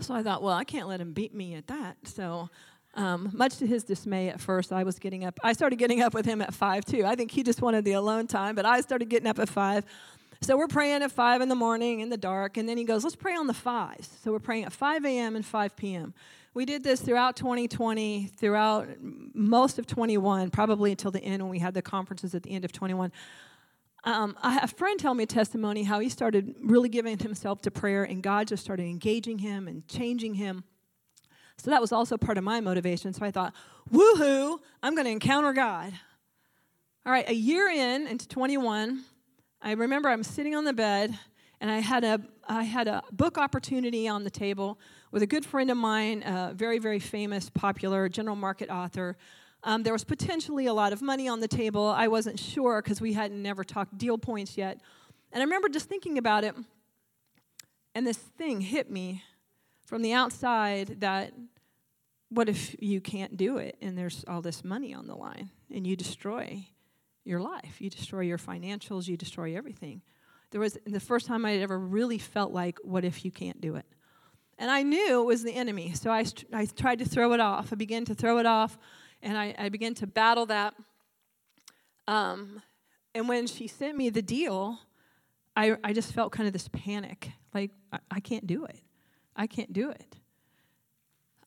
[0.00, 1.96] So I thought, well, I can't let him beat me at that.
[2.04, 2.48] So
[2.94, 5.38] um, much to his dismay at first, I was getting up.
[5.42, 7.04] I started getting up with him at five too.
[7.04, 9.84] I think he just wanted the alone time, but I started getting up at five.
[10.42, 13.04] So we're praying at five in the morning in the dark, and then he goes,
[13.04, 15.36] "Let's pray on the fives." So we're praying at 5 a.m.
[15.36, 16.14] and 5 p.m.
[16.54, 21.60] We did this throughout 2020, throughout most of 21, probably until the end when we
[21.60, 23.10] had the conferences at the end of 21.
[24.04, 28.04] Um, a friend told me a testimony how he started really giving himself to prayer,
[28.04, 30.64] and God just started engaging him and changing him.
[31.56, 33.12] So that was also part of my motivation.
[33.12, 33.54] So I thought,
[33.92, 35.92] woohoo, I'm going to encounter God.
[37.04, 39.04] All right, a year in into 21,
[39.60, 41.16] I remember I'm sitting on the bed
[41.60, 44.80] and I had a I had a book opportunity on the table
[45.12, 49.16] with a good friend of mine, a very very famous, popular general market author.
[49.62, 51.86] Um, there was potentially a lot of money on the table.
[51.86, 54.80] I wasn't sure because we hadn't never talked deal points yet,
[55.32, 56.56] and I remember just thinking about it,
[57.94, 59.22] and this thing hit me
[59.92, 61.34] from the outside that
[62.30, 65.86] what if you can't do it and there's all this money on the line and
[65.86, 66.66] you destroy
[67.26, 67.78] your life?
[67.78, 70.00] You destroy your financials, you destroy everything.
[70.50, 73.76] There was the first time I ever really felt like, what if you can't do
[73.76, 73.84] it?
[74.56, 76.24] And I knew it was the enemy, so I,
[76.54, 77.70] I tried to throw it off.
[77.70, 78.78] I began to throw it off,
[79.20, 80.72] and I, I began to battle that.
[82.08, 82.62] Um,
[83.14, 84.78] and when she sent me the deal,
[85.54, 88.78] I, I just felt kind of this panic like, I, I can't do it.
[89.36, 90.16] I can't do it.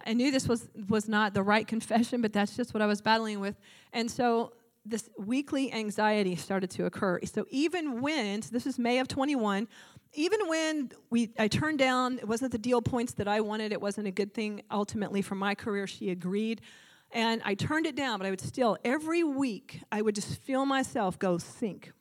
[0.05, 3.01] I knew this was, was not the right confession, but that's just what I was
[3.01, 3.55] battling with.
[3.93, 4.53] And so
[4.85, 7.19] this weekly anxiety started to occur.
[7.25, 9.67] So even when, so this is May of 21,
[10.13, 13.81] even when we, I turned down, it wasn't the deal points that I wanted, it
[13.81, 16.61] wasn't a good thing ultimately for my career, she agreed.
[17.11, 20.65] And I turned it down, but I would still, every week, I would just feel
[20.65, 21.91] myself go sink.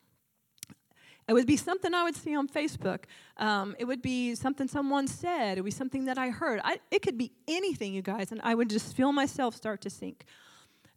[1.26, 3.04] It would be something I would see on Facebook.
[3.38, 5.56] Um, it would be something someone said.
[5.56, 6.60] It would be something that I heard.
[6.62, 9.90] I, it could be anything, you guys, and I would just feel myself start to
[9.90, 10.24] sink.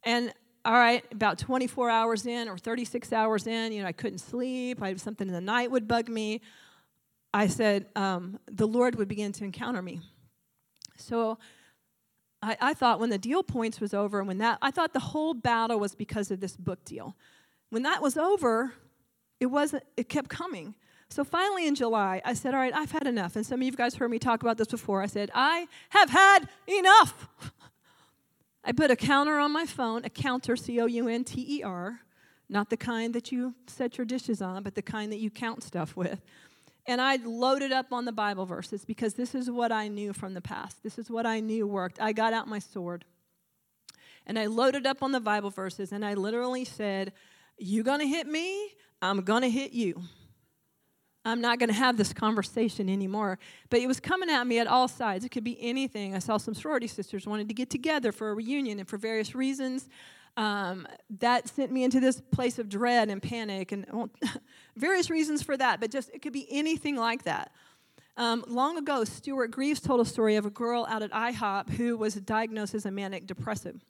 [0.04, 0.34] And
[0.66, 4.82] all right, about 24 hours in or 36 hours in, you know, I couldn't sleep.
[4.82, 6.42] I something in the night would bug me.
[7.34, 10.02] I said, um, the Lord would begin to encounter me.
[10.98, 11.38] So
[12.42, 15.00] I, I thought when the deal points was over, and when that, I thought the
[15.00, 17.16] whole battle was because of this book deal.
[17.70, 18.74] When that was over,
[19.40, 20.76] it wasn't, it kept coming.
[21.10, 23.36] So finally in July, I said, All right, I've had enough.
[23.36, 25.02] And some of you guys heard me talk about this before.
[25.02, 27.30] I said, I have had enough.
[28.64, 31.64] I put a counter on my phone, a counter, C O U N T E
[31.64, 32.02] R,
[32.50, 35.64] not the kind that you set your dishes on, but the kind that you count
[35.64, 36.22] stuff with.
[36.86, 40.34] And I loaded up on the Bible verses because this is what I knew from
[40.34, 40.84] the past.
[40.84, 42.02] This is what I knew worked.
[42.02, 43.06] I got out my sword
[44.26, 47.14] and I loaded up on the Bible verses and I literally said,
[47.58, 48.74] You gonna hit me?
[49.02, 50.04] I'm gonna hit you.
[51.28, 53.38] I'm not going to have this conversation anymore.
[53.70, 55.26] But it was coming at me at all sides.
[55.26, 56.16] It could be anything.
[56.16, 59.36] I saw some sorority sisters wanted to get together for a reunion, and for various
[59.36, 59.90] reasons,
[60.38, 60.88] um,
[61.20, 64.10] that sent me into this place of dread and panic, and well,
[64.78, 65.82] various reasons for that.
[65.82, 67.52] But just it could be anything like that.
[68.16, 71.98] Um, long ago, Stuart Greaves told a story of a girl out at IHOP who
[71.98, 73.84] was diagnosed as a manic depressive.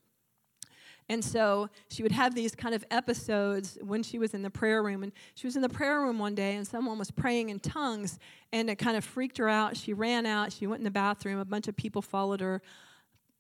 [1.09, 4.83] And so she would have these kind of episodes when she was in the prayer
[4.83, 5.03] room.
[5.03, 8.19] And she was in the prayer room one day, and someone was praying in tongues,
[8.51, 9.77] and it kind of freaked her out.
[9.77, 12.61] She ran out, she went in the bathroom, a bunch of people followed her.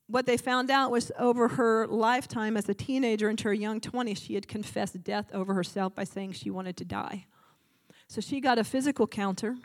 [0.07, 4.23] What they found out was over her lifetime as a teenager into her young 20s,
[4.23, 7.25] she had confessed death over herself by saying she wanted to die.
[8.07, 9.57] So she got a physical counter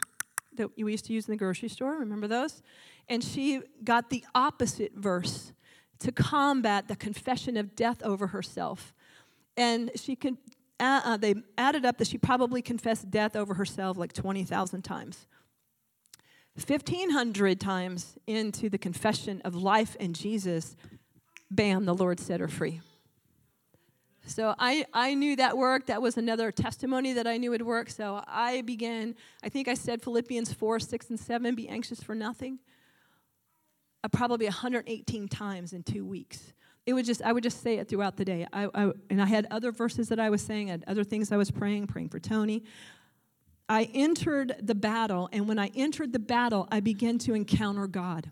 [0.57, 1.97] that we used to use in the grocery store.
[1.97, 2.61] Remember those?
[3.09, 5.53] And she got the opposite verse
[6.03, 8.93] to combat the confession of death over herself.
[9.57, 10.37] And she could,
[10.81, 15.27] uh, uh, they added up that she probably confessed death over herself like 20,000 times.
[16.55, 20.77] 1,500 times into the confession of life in Jesus,
[21.51, 22.81] bam, the Lord set her free.
[24.27, 25.89] So I, I knew that worked.
[25.89, 27.91] That was another testimony that I knew would work.
[27.91, 32.15] So I began, I think I said Philippians 4, 6, and 7 be anxious for
[32.15, 32.59] nothing
[34.05, 36.53] uh, probably 118 times in two weeks.
[36.85, 38.47] It would just, I would just say it throughout the day.
[38.53, 41.31] I, I, and I had other verses that I was saying, I had other things
[41.31, 42.65] I was praying, praying for Tony.
[43.69, 48.31] I entered the battle, and when I entered the battle, I began to encounter God.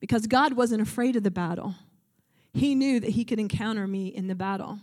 [0.00, 1.74] Because God wasn't afraid of the battle,
[2.52, 4.80] He knew that He could encounter me in the battle.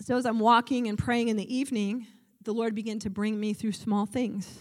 [0.00, 2.06] So, as I'm walking and praying in the evening,
[2.42, 4.60] the Lord began to bring me through small things.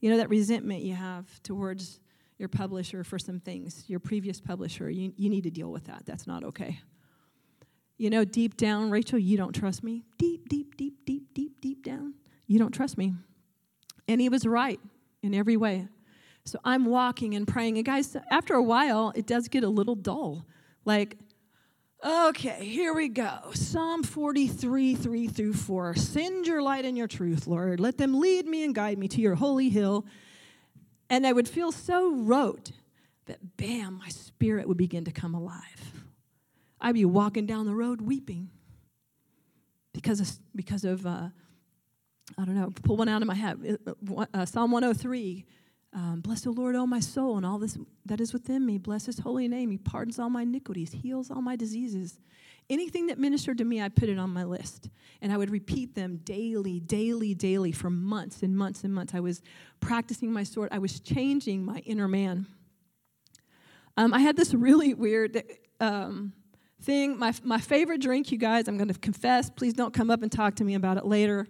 [0.00, 2.00] You know, that resentment you have towards
[2.38, 6.04] your publisher for some things, your previous publisher, you, you need to deal with that.
[6.06, 6.80] That's not okay.
[7.96, 10.04] You know, deep down, Rachel, you don't trust me.
[10.18, 12.14] Deep, deep, deep, deep, deep, deep down,
[12.46, 13.14] you don't trust me.
[14.06, 14.80] And he was right
[15.22, 15.88] in every way.
[16.44, 17.76] So I'm walking and praying.
[17.76, 20.46] And guys, after a while, it does get a little dull.
[20.84, 21.18] Like,
[22.04, 23.38] Okay, here we go.
[23.54, 25.96] Psalm 43, 3 through 4.
[25.96, 27.80] Send your light and your truth, Lord.
[27.80, 30.06] Let them lead me and guide me to your holy hill.
[31.10, 32.70] And I would feel so rote
[33.26, 35.92] that, bam, my spirit would begin to come alive.
[36.80, 38.50] I'd be walking down the road weeping
[39.92, 41.30] because of, because of uh,
[42.36, 43.78] I don't know, pull one out of my head.
[43.86, 45.44] Uh, uh Psalm 103
[45.94, 48.78] um, Bless the Lord, O my soul, and all this that is within me.
[48.78, 49.70] Bless his holy name.
[49.70, 52.20] He pardons all my iniquities, heals all my diseases.
[52.70, 54.90] Anything that ministered to me, I put it on my list.
[55.22, 59.14] And I would repeat them daily, daily, daily for months and months and months.
[59.14, 59.40] I was
[59.80, 62.46] practicing my sword, I was changing my inner man.
[63.96, 65.42] Um, I had this really weird
[65.80, 66.32] um,
[66.82, 67.18] thing.
[67.18, 69.50] My, my favorite drink, you guys, I'm going to confess.
[69.50, 71.48] Please don't come up and talk to me about it later.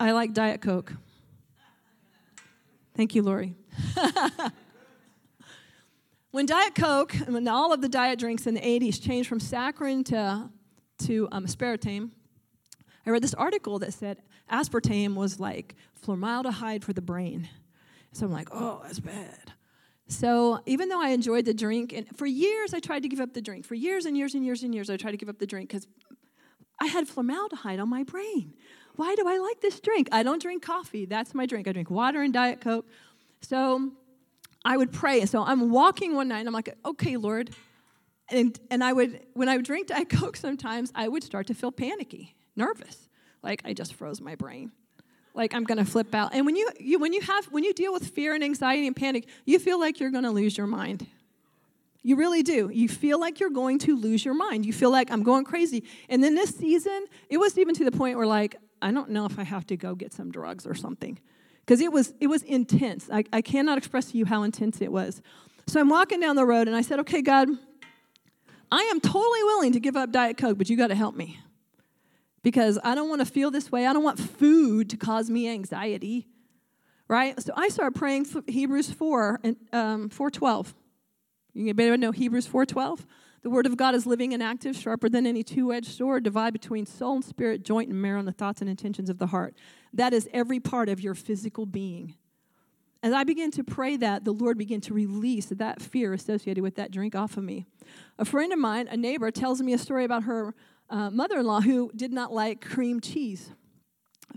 [0.00, 0.94] I like Diet Coke.
[2.94, 3.54] Thank you, Lori.
[6.30, 9.40] when Diet Coke, and when all of the diet drinks in the 80s changed from
[9.40, 10.50] saccharin to,
[11.06, 12.10] to um, aspartame,
[13.06, 17.48] I read this article that said aspartame was like formaldehyde for the brain.
[18.12, 19.52] So I'm like, oh, that's bad.
[20.08, 23.32] So even though I enjoyed the drink, and for years I tried to give up
[23.32, 23.64] the drink.
[23.64, 25.68] For years and years and years and years I tried to give up the drink
[25.68, 25.86] because
[26.80, 28.54] I had formaldehyde on my brain.
[28.96, 30.08] Why do I like this drink?
[30.12, 31.04] I don't drink coffee.
[31.04, 31.68] That's my drink.
[31.68, 32.86] I drink water and Diet Coke.
[33.42, 33.92] So
[34.64, 35.24] I would pray.
[35.26, 37.50] So I'm walking one night and I'm like, okay, Lord,
[38.30, 41.54] and, and I would, when I would drink Diet Coke sometimes, I would start to
[41.54, 43.08] feel panicky, nervous.
[43.42, 44.72] Like I just froze my brain.
[45.34, 46.34] Like I'm gonna flip out.
[46.34, 48.96] And when you, you when you have when you deal with fear and anxiety and
[48.96, 51.06] panic, you feel like you're gonna lose your mind.
[52.02, 52.70] You really do.
[52.72, 54.64] You feel like you're going to lose your mind.
[54.64, 55.84] You feel like I'm going crazy.
[56.08, 59.26] And then this season, it was even to the point where like, I don't know
[59.26, 61.18] if I have to go get some drugs or something.
[61.60, 63.08] Because it was it was intense.
[63.12, 65.20] I, I cannot express to you how intense it was.
[65.66, 67.48] So I'm walking down the road and I said, Okay, God,
[68.72, 71.38] I am totally willing to give up Diet Coke, but you got to help me.
[72.42, 73.86] Because I don't want to feel this way.
[73.86, 76.26] I don't want food to cause me anxiety.
[77.06, 77.40] Right?
[77.42, 80.74] So I started praying Hebrews 4 and um, 412.
[81.52, 83.06] You better know Hebrews 4:12.
[83.42, 86.84] The word of God is living and active, sharper than any two-edged sword, divide between
[86.84, 89.56] soul and spirit, joint and marrow, and the thoughts and intentions of the heart.
[89.94, 92.16] That is every part of your physical being.
[93.02, 96.74] As I began to pray that, the Lord began to release that fear associated with
[96.74, 97.64] that drink off of me.
[98.18, 100.54] A friend of mine, a neighbor, tells me a story about her
[100.90, 103.52] uh, mother in law who did not like cream cheese.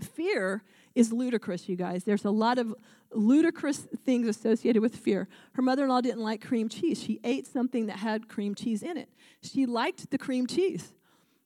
[0.00, 0.62] Fear
[0.94, 2.04] is ludicrous, you guys.
[2.04, 2.74] There's a lot of
[3.14, 5.28] ludicrous things associated with fear.
[5.52, 7.02] Her mother in law didn't like cream cheese.
[7.02, 9.08] She ate something that had cream cheese in it.
[9.42, 10.92] She liked the cream cheese.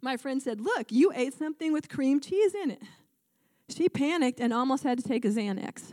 [0.00, 2.82] My friend said, Look, you ate something with cream cheese in it.
[3.68, 5.92] She panicked and almost had to take a Xanax.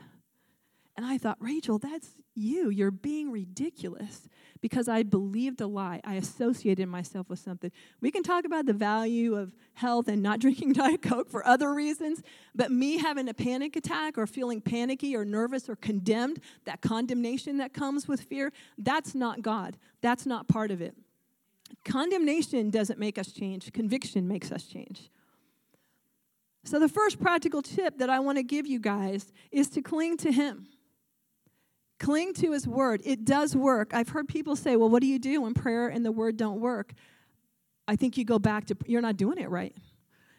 [0.98, 2.70] And I thought, Rachel, that's you.
[2.70, 4.30] You're being ridiculous
[4.62, 6.00] because I believed a lie.
[6.06, 7.70] I associated myself with something.
[8.00, 11.74] We can talk about the value of health and not drinking Diet Coke for other
[11.74, 12.24] reasons,
[12.54, 17.58] but me having a panic attack or feeling panicky or nervous or condemned, that condemnation
[17.58, 19.78] that comes with fear, that's not God.
[20.02, 20.96] That's not part of it.
[21.84, 25.10] Condemnation doesn't make us change, conviction makes us change.
[26.64, 30.18] So, the first practical tip that I want to give you guys is to cling
[30.18, 30.68] to Him.
[32.00, 33.02] Cling to his word.
[33.06, 33.94] It does work.
[33.94, 36.60] I've heard people say, well, what do you do when prayer and the word don't
[36.60, 36.94] work?
[37.88, 39.76] I think you go back to, you're not doing it right.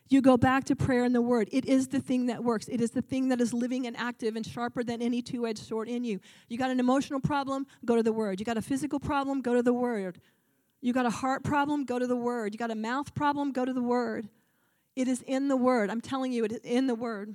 [0.09, 1.49] You go back to prayer and the word.
[1.51, 2.69] It is the thing that works.
[2.69, 5.67] It is the thing that is living and active and sharper than any two edged
[5.67, 6.21] sword in you.
[6.49, 8.39] You got an emotional problem, go to the word.
[8.39, 10.21] You got a physical problem, go to the word.
[10.81, 12.55] You got a heart problem, go to the word.
[12.55, 14.29] You got a mouth problem, go to the word.
[14.95, 15.91] It is in the word.
[15.91, 17.35] I'm telling you, it is in the word.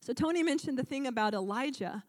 [0.00, 2.02] So Tony mentioned the thing about Elijah.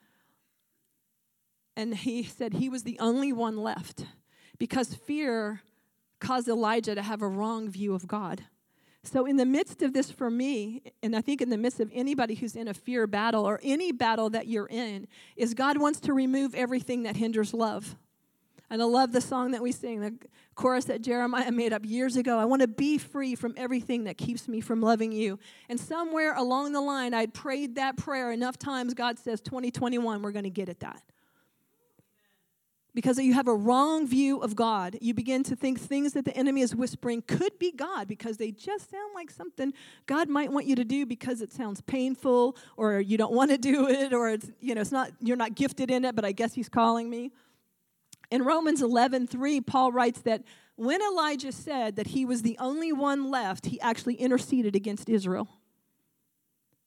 [1.79, 4.03] And he said he was the only one left
[4.57, 5.61] because fear
[6.19, 8.43] caused Elijah to have a wrong view of God.
[9.05, 11.89] So, in the midst of this, for me, and I think in the midst of
[11.93, 15.07] anybody who's in a fear battle or any battle that you're in,
[15.37, 17.95] is God wants to remove everything that hinders love.
[18.69, 20.13] And I love the song that we sing, the
[20.55, 22.37] chorus that Jeremiah made up years ago.
[22.39, 25.39] I want to be free from everything that keeps me from loving you.
[25.69, 30.33] And somewhere along the line, I'd prayed that prayer enough times, God says, 2021, we're
[30.33, 31.01] going to get at that
[32.99, 34.97] because you have a wrong view of God.
[34.99, 38.51] You begin to think things that the enemy is whispering could be God because they
[38.51, 39.71] just sound like something
[40.05, 43.57] God might want you to do because it sounds painful or you don't want to
[43.57, 46.33] do it or it's you know it's not you're not gifted in it but I
[46.33, 47.31] guess he's calling me.
[48.31, 50.43] In Romans 11:3 Paul writes that
[50.75, 55.47] when Elijah said that he was the only one left, he actually interceded against Israel.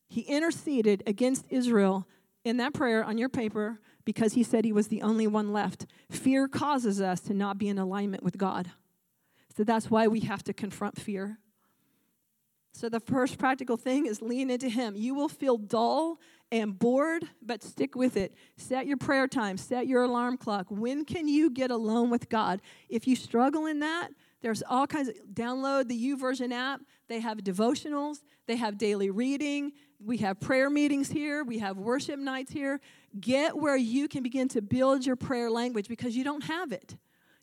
[0.08, 2.06] He interceded against Israel
[2.44, 5.86] in that prayer on your paper because he said he was the only one left.
[6.10, 8.70] Fear causes us to not be in alignment with God.
[9.56, 11.38] So that's why we have to confront fear.
[12.72, 14.96] So the first practical thing is lean into him.
[14.96, 16.18] You will feel dull
[16.50, 18.34] and bored, but stick with it.
[18.56, 20.66] Set your prayer time, set your alarm clock.
[20.70, 22.60] When can you get alone with God?
[22.88, 24.08] If you struggle in that,
[24.40, 26.80] there's all kinds of download the YouVersion app.
[27.08, 29.72] They have devotionals, they have daily reading,
[30.04, 32.80] we have prayer meetings here, we have worship nights here.
[33.20, 36.96] Get where you can begin to build your prayer language because you don't have it.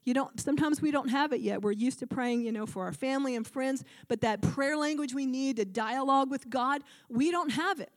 [0.04, 1.62] You don't sometimes we don't have it yet.
[1.62, 5.14] We're used to praying, you know, for our family and friends, but that prayer language
[5.14, 7.92] we need to dialogue with God, we don't have it.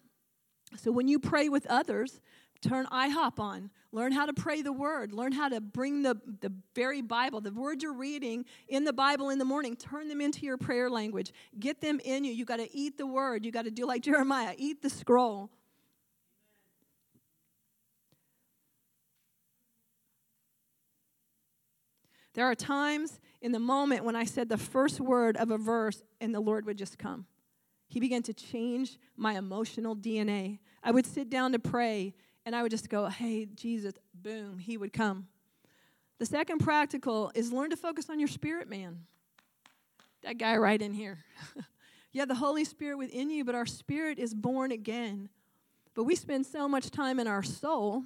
[0.77, 2.21] So when you pray with others,
[2.63, 3.71] turn IHOP on.
[3.91, 5.13] Learn how to pray the word.
[5.13, 9.29] Learn how to bring the, the very Bible, the words you're reading in the Bible
[9.31, 11.33] in the morning, turn them into your prayer language.
[11.59, 12.33] Get them in you.
[12.33, 13.45] You got to eat the word.
[13.45, 15.51] You got to do like Jeremiah, eat the scroll.
[22.35, 26.03] There are times in the moment when I said the first word of a verse
[26.21, 27.27] and the Lord would just come.
[27.89, 30.61] He began to change my emotional DNA.
[30.83, 32.15] I would sit down to pray
[32.45, 35.29] and I would just go, hey, Jesus, boom, he would come.
[36.19, 39.01] The second practical is learn to focus on your spirit man.
[40.23, 41.19] That guy right in here.
[42.13, 45.29] you have the Holy Spirit within you, but our spirit is born again.
[45.95, 48.05] But we spend so much time in our soul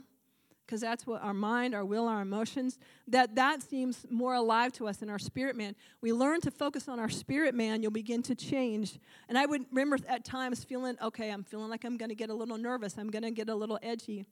[0.67, 4.89] because that's what our mind, our will, our emotions, that that seems more alive to
[4.89, 5.77] us than our spirit man.
[6.01, 8.99] We learn to focus on our spirit man, you'll begin to change.
[9.29, 12.31] And I would remember at times feeling, okay, I'm feeling like I'm going to get
[12.31, 12.97] a little nervous.
[12.99, 14.27] I'm going to get a little edgy.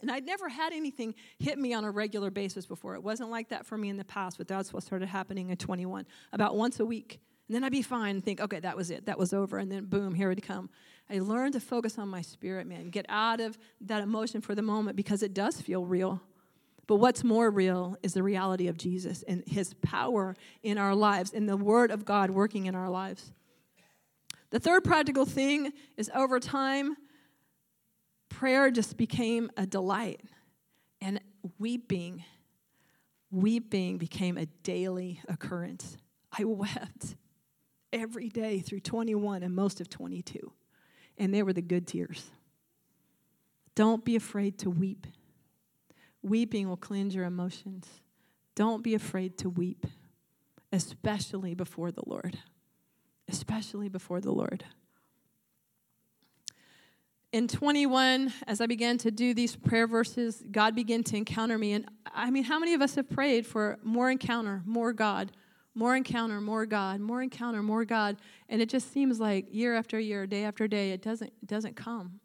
[0.00, 2.94] And I'd never had anything hit me on a regular basis before.
[2.94, 5.58] It wasn't like that for me in the past, but that's what started happening at
[5.58, 7.20] 21, about once a week.
[7.48, 9.06] And then I'd be fine and think, okay, that was it.
[9.06, 9.58] That was over.
[9.58, 10.70] And then boom, here it come.
[11.10, 12.90] I learned to focus on my spirit, man.
[12.90, 16.20] Get out of that emotion for the moment because it does feel real.
[16.86, 21.32] But what's more real is the reality of Jesus and his power in our lives
[21.32, 23.32] and the word of God working in our lives.
[24.50, 26.96] The third practical thing is over time,
[28.30, 30.22] prayer just became a delight.
[31.00, 31.20] And
[31.58, 32.24] weeping,
[33.30, 35.96] weeping became a daily occurrence.
[36.36, 37.16] I wept
[37.92, 40.52] every day through 21 and most of 22.
[41.18, 42.30] And they were the good tears.
[43.74, 45.06] Don't be afraid to weep.
[46.22, 47.86] Weeping will cleanse your emotions.
[48.54, 49.86] Don't be afraid to weep,
[50.72, 52.38] especially before the Lord.
[53.28, 54.64] Especially before the Lord.
[57.30, 61.74] In 21, as I began to do these prayer verses, God began to encounter me.
[61.74, 65.30] And I mean, how many of us have prayed for more encounter, more God,
[65.78, 68.16] more encounter, more God, more encounter, more God.
[68.48, 71.76] And it just seems like year after year, day after day, it doesn't, it doesn't
[71.76, 72.18] come.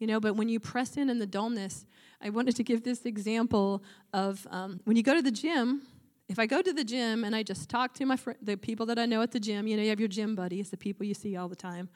[0.00, 1.86] You know, but when you press in in the dullness,
[2.20, 5.82] I wanted to give this example of um, when you go to the gym.
[6.28, 8.84] If I go to the gym and I just talk to my fr- the people
[8.86, 11.06] that I know at the gym, you know, you have your gym buddies, the people
[11.06, 11.88] you see all the time,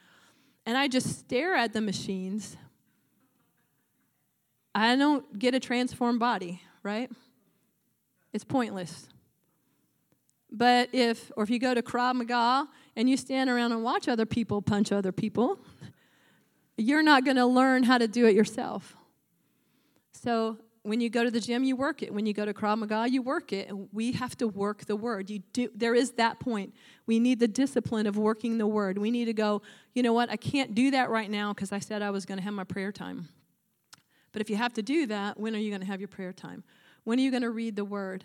[0.64, 2.56] and I just stare at the machines,
[4.74, 7.10] I don't get a transformed body, right?
[8.32, 9.08] It's pointless.
[10.52, 14.06] But if, or if you go to Krav Maga and you stand around and watch
[14.06, 15.58] other people punch other people,
[16.76, 18.94] you're not going to learn how to do it yourself.
[20.12, 22.12] So when you go to the gym, you work it.
[22.12, 23.70] When you go to Krav Maga, you work it.
[23.70, 25.30] And we have to work the word.
[25.30, 26.74] You do, there is that point.
[27.06, 28.98] We need the discipline of working the word.
[28.98, 29.62] We need to go,
[29.94, 32.38] you know what, I can't do that right now because I said I was going
[32.38, 33.28] to have my prayer time.
[34.32, 36.32] But if you have to do that, when are you going to have your prayer
[36.32, 36.62] time?
[37.04, 38.24] When are you going to read the word?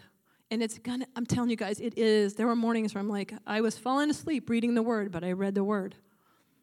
[0.49, 2.35] And it's gonna, I'm telling you guys, it is.
[2.35, 5.33] There were mornings where I'm like, I was falling asleep reading the word, but I
[5.33, 5.95] read the word.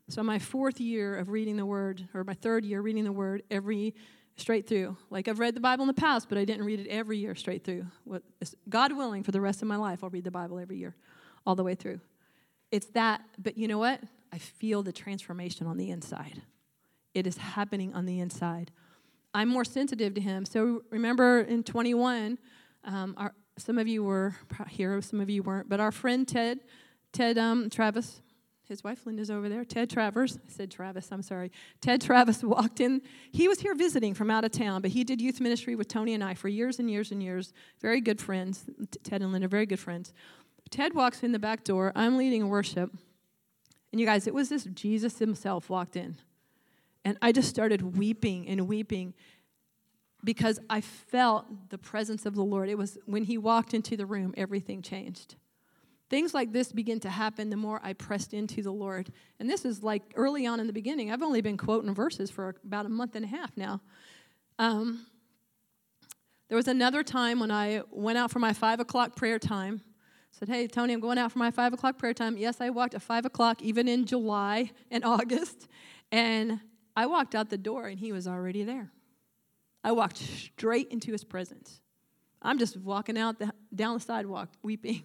[0.09, 3.43] So my fourth year of reading the word, or my third year reading the word
[3.51, 3.95] every
[4.37, 4.97] straight through.
[5.11, 7.35] Like I've read the Bible in the past, but I didn't read it every year
[7.35, 7.87] straight through.
[8.05, 8.23] What,
[8.69, 10.95] God willing, for the rest of my life, I'll read the Bible every year,
[11.47, 12.01] all the way through.
[12.71, 14.01] It's that, but you know what?
[14.33, 16.43] I feel the transformation on the inside.
[17.15, 18.73] It is happening on the inside.
[19.33, 20.45] I'm more sensitive to Him.
[20.45, 22.39] So remember in 21,
[22.85, 24.35] um, our, some of you were
[24.69, 26.61] here, some of you weren't, but our friend Ted,
[27.13, 28.21] Ted um, Travis,
[28.69, 29.65] his wife Linda's over there.
[29.65, 31.53] Ted Travers, I said Travis, I'm sorry.
[31.81, 33.03] Ted Travis walked in.
[33.31, 36.15] He was here visiting from out of town, but he did youth ministry with Tony
[36.15, 37.53] and I for years and years and years.
[37.81, 38.65] Very good friends.
[39.03, 40.13] Ted and Linda, very good friends.
[40.71, 41.93] Ted walks in the back door.
[41.95, 42.91] I'm leading worship.
[43.93, 46.17] And you guys, it was this Jesus himself walked in.
[47.05, 49.13] And I just started weeping and weeping
[50.25, 52.69] because I felt the presence of the Lord.
[52.69, 55.37] It was when He walked into the room, everything changed.
[56.11, 59.11] Things like this begin to happen the more I pressed into the Lord.
[59.41, 61.11] And this is like early on in the beginning.
[61.11, 63.81] I've only been quoting verses for about a month and a half now.
[64.59, 65.07] Um,
[66.49, 69.81] there was another time when I went out for my five o'clock prayer time.
[70.31, 72.37] Said, Hey, Tony, I'm going out for my five o'clock prayer time.
[72.37, 75.69] Yes, I walked at five o'clock, even in July and August.
[76.13, 76.61] And
[76.97, 78.91] I walked out the door, and he was already there.
[79.85, 81.81] I walked straight into his presence.
[82.41, 85.03] I'm just walking out the, down the sidewalk weeping.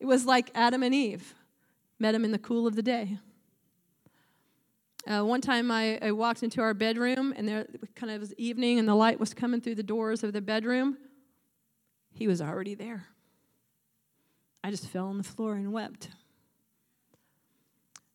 [0.00, 1.34] It was like Adam and Eve
[1.98, 3.18] met him in the cool of the day.
[5.06, 8.78] Uh, one time I, I, walked into our bedroom, and there kind of was evening,
[8.78, 10.98] and the light was coming through the doors of the bedroom.
[12.12, 13.06] He was already there.
[14.62, 16.10] I just fell on the floor and wept.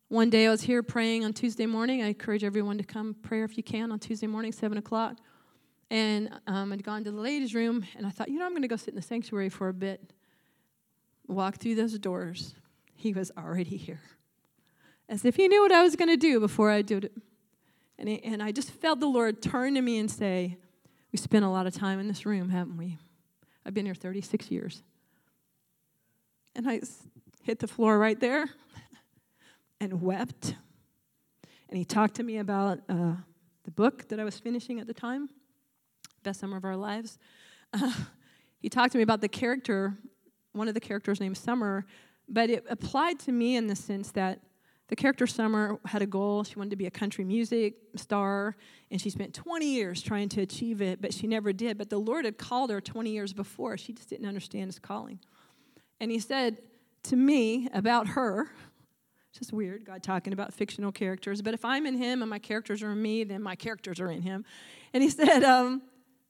[0.08, 2.02] One day I was here praying on Tuesday morning.
[2.02, 5.18] I encourage everyone to come pray if you can on Tuesday morning, 7 o'clock.
[5.90, 8.62] And um, I'd gone to the ladies' room, and I thought, you know, I'm going
[8.62, 10.12] to go sit in the sanctuary for a bit.
[11.26, 12.54] Walk through those doors.
[12.94, 14.00] He was already here.
[15.08, 17.12] As if he knew what I was going to do before I did it.
[17.98, 20.56] And, he, and I just felt the Lord turn to me and say,
[21.12, 22.98] We spent a lot of time in this room, haven't we?
[23.66, 24.82] I've been here 36 years.
[26.56, 26.80] And I
[27.42, 28.48] hit the floor right there
[29.80, 30.54] and wept.
[31.68, 33.14] And he talked to me about uh,
[33.64, 35.28] the book that I was finishing at the time
[36.24, 37.18] best summer of our lives.
[37.72, 37.92] Uh,
[38.60, 39.94] he talked to me about the character,
[40.52, 41.86] one of the characters named Summer,
[42.28, 44.40] but it applied to me in the sense that
[44.88, 46.44] The character Summer had a goal.
[46.44, 48.56] She wanted to be a country music star,
[48.90, 51.78] and she spent 20 years trying to achieve it, but she never did.
[51.78, 53.76] But the Lord had called her 20 years before.
[53.76, 55.20] She just didn't understand his calling.
[56.00, 56.58] And he said
[57.04, 58.50] to me about her,
[59.30, 62.38] it's just weird, God talking about fictional characters, but if I'm in him and my
[62.38, 64.44] characters are in me, then my characters are in him.
[64.92, 65.82] And he said, um,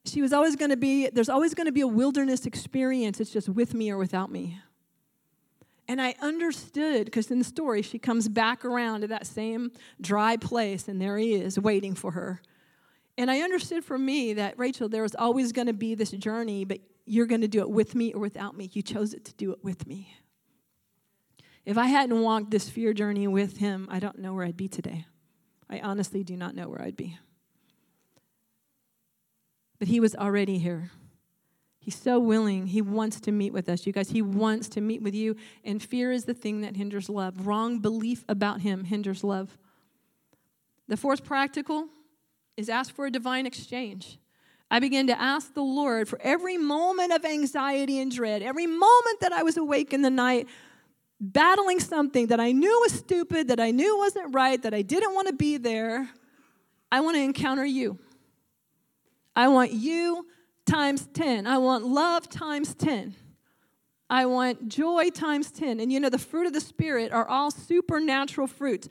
[0.07, 3.19] she was always going to be, there's always going to be a wilderness experience.
[3.19, 4.59] It's just with me or without me.
[5.87, 10.35] And I understood because in the story, she comes back around to that same dry
[10.35, 12.41] place, and there he is waiting for her.
[13.17, 16.65] And I understood for me that, Rachel, there was always going to be this journey,
[16.65, 18.69] but you're going to do it with me or without me.
[18.73, 20.15] You chose it to do it with me.
[21.65, 24.67] If I hadn't walked this fear journey with him, I don't know where I'd be
[24.67, 25.05] today.
[25.69, 27.17] I honestly do not know where I'd be.
[29.79, 30.91] But he was already here.
[31.79, 32.67] He's so willing.
[32.67, 34.09] He wants to meet with us, you guys.
[34.09, 35.35] He wants to meet with you.
[35.63, 37.45] And fear is the thing that hinders love.
[37.45, 39.55] Wrong belief about him hinders love.
[40.87, 41.87] The fourth practical
[42.57, 44.17] is ask for a divine exchange.
[44.71, 49.19] I began to ask the Lord for every moment of anxiety and dread, every moment
[49.21, 50.47] that I was awake in the night,
[51.19, 55.13] battling something that I knew was stupid, that I knew wasn't right, that I didn't
[55.13, 56.09] want to be there.
[56.91, 57.99] I want to encounter you.
[59.35, 60.27] I want you
[60.65, 61.47] times 10.
[61.47, 63.15] I want love times 10.
[64.09, 65.79] I want joy times 10.
[65.79, 68.87] And you know, the fruit of the Spirit are all supernatural fruits.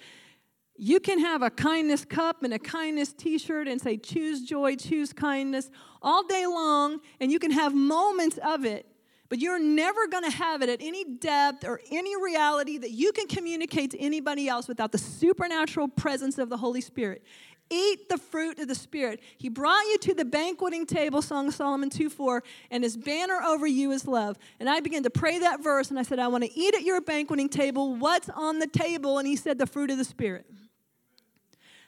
[0.76, 4.74] You can have a kindness cup and a kindness t shirt and say, choose joy,
[4.74, 5.70] choose kindness
[6.02, 8.84] all day long, and you can have moments of it,
[9.28, 13.12] but you're never going to have it at any depth or any reality that you
[13.12, 17.22] can communicate to anybody else without the supernatural presence of the Holy Spirit.
[17.70, 19.20] Eat the fruit of the Spirit.
[19.38, 23.40] He brought you to the banqueting table, Song of Solomon 2 4, and his banner
[23.42, 24.38] over you is love.
[24.60, 26.82] And I began to pray that verse, and I said, I want to eat at
[26.82, 27.94] your banqueting table.
[27.94, 29.18] What's on the table?
[29.18, 30.46] And he said, The fruit of the Spirit.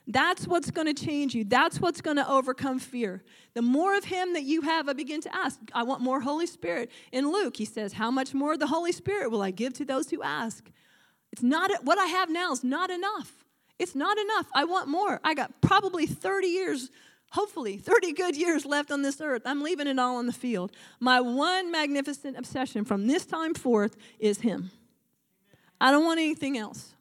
[0.09, 1.45] That's what's going to change you.
[1.45, 3.25] That's what's going to overcome fear.
[3.55, 6.47] The more of Him that you have, I begin to ask, I want more Holy
[6.47, 6.93] Spirit.
[7.11, 9.85] In Luke, He says, How much more of the Holy Spirit will I give to
[9.85, 10.71] those who ask?
[11.33, 13.46] It's not, what I have now is not enough.
[13.79, 14.47] It's not enough.
[14.55, 15.21] I want more.
[15.23, 16.91] I got probably 30 years,
[17.31, 19.43] hopefully 30 good years left on this earth.
[19.45, 20.73] I'm leaving it all on the field.
[20.99, 24.71] My one magnificent obsession from this time forth is Him.
[25.81, 26.95] I don't want anything else.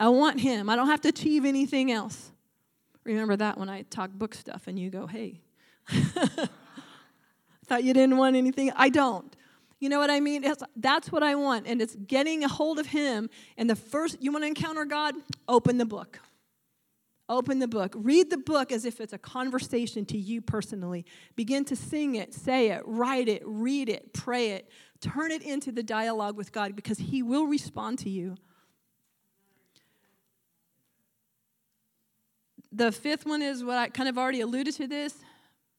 [0.00, 0.70] I want Him.
[0.70, 2.30] I don't have to achieve anything else.
[3.04, 5.42] Remember that when I talk book stuff and you go, hey,
[7.66, 8.72] thought you didn't want anything.
[8.74, 9.34] I don't.
[9.80, 10.44] You know what I mean?
[10.44, 11.66] It's, that's what I want.
[11.66, 13.28] And it's getting a hold of Him.
[13.56, 15.14] And the first, you want to encounter God?
[15.48, 16.20] Open the book.
[17.28, 17.94] Open the book.
[17.96, 21.06] Read the book as if it's a conversation to you personally.
[21.36, 24.70] Begin to sing it, say it, write it, read it, pray it.
[25.00, 28.36] Turn it into the dialogue with God because He will respond to you.
[32.72, 35.14] The fifth one is what I kind of already alluded to this.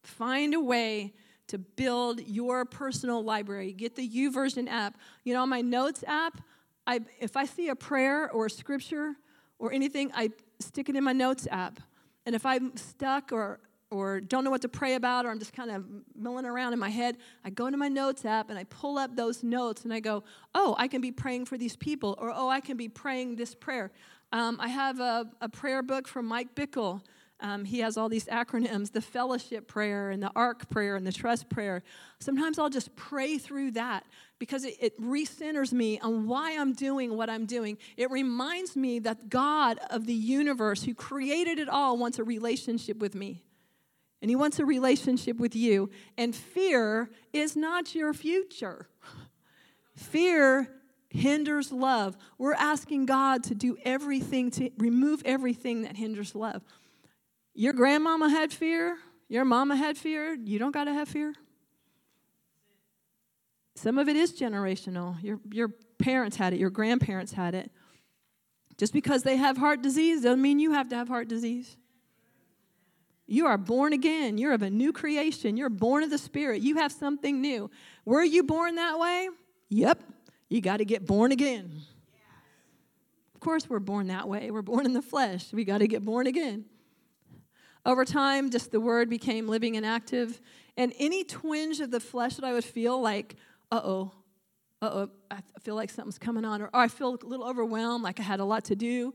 [0.01, 1.13] Find a way
[1.47, 3.73] to build your personal library.
[3.73, 4.97] Get the YouVersion app.
[5.23, 6.41] You know, on my notes app,
[6.87, 9.15] I, if I see a prayer or a scripture
[9.59, 11.79] or anything, I stick it in my notes app.
[12.25, 13.59] And if I'm stuck or
[13.91, 15.85] or don't know what to pray about, or I'm just kind of
[16.15, 19.15] milling around in my head, I go into my notes app and I pull up
[19.15, 20.23] those notes and I go,
[20.55, 23.53] oh, I can be praying for these people, or oh, I can be praying this
[23.53, 23.91] prayer.
[24.31, 27.01] Um, I have a, a prayer book from Mike Bickle
[27.41, 31.11] um, he has all these acronyms the fellowship prayer and the ark prayer and the
[31.11, 31.83] trust prayer.
[32.19, 34.05] Sometimes I'll just pray through that
[34.39, 37.77] because it, it recenters me on why I'm doing what I'm doing.
[37.97, 42.99] It reminds me that God of the universe, who created it all, wants a relationship
[42.99, 43.43] with me.
[44.21, 45.89] And He wants a relationship with you.
[46.17, 48.87] And fear is not your future.
[49.95, 50.69] Fear
[51.09, 52.17] hinders love.
[52.37, 56.63] We're asking God to do everything to remove everything that hinders love.
[57.55, 58.97] Your grandmama had fear.
[59.29, 60.35] Your mama had fear.
[60.35, 61.33] You don't got to have fear.
[63.75, 65.21] Some of it is generational.
[65.23, 67.71] Your, your parents had it, your grandparents had it.
[68.77, 71.77] Just because they have heart disease doesn't mean you have to have heart disease.
[73.25, 74.37] You are born again.
[74.37, 75.57] You're of a new creation.
[75.57, 76.61] You're born of the Spirit.
[76.61, 77.71] You have something new.
[78.03, 79.29] Were you born that way?
[79.69, 80.03] Yep.
[80.49, 81.71] You got to get born again.
[83.33, 84.51] Of course, we're born that way.
[84.51, 85.51] We're born in the flesh.
[85.51, 86.65] We got to get born again.
[87.85, 90.41] Over time, just the word became living and active.
[90.75, 93.35] And any twinge of the flesh that I would feel like,
[93.71, 94.11] uh oh,
[94.81, 98.03] uh oh, I feel like something's coming on, or, or I feel a little overwhelmed,
[98.03, 99.13] like I had a lot to do.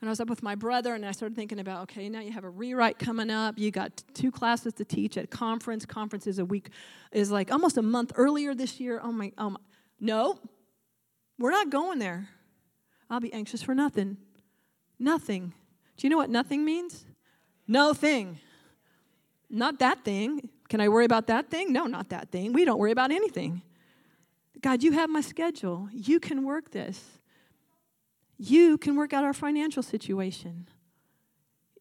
[0.00, 2.32] And I was up with my brother, and I started thinking about, okay, now you
[2.32, 3.56] have a rewrite coming up.
[3.56, 5.86] You got two classes to teach at conference.
[5.86, 6.70] Conference is a week,
[7.12, 9.00] is like almost a month earlier this year.
[9.02, 9.60] Oh my, oh my.
[10.00, 10.40] No,
[11.38, 12.28] we're not going there.
[13.08, 14.16] I'll be anxious for nothing.
[14.98, 15.54] Nothing.
[15.96, 17.04] Do you know what nothing means?
[17.66, 18.38] No thing.
[19.48, 20.48] Not that thing.
[20.68, 21.72] Can I worry about that thing?
[21.72, 22.52] No, not that thing.
[22.52, 23.62] We don't worry about anything.
[24.60, 25.88] God, you have my schedule.
[25.92, 27.18] You can work this.
[28.38, 30.68] You can work out our financial situation.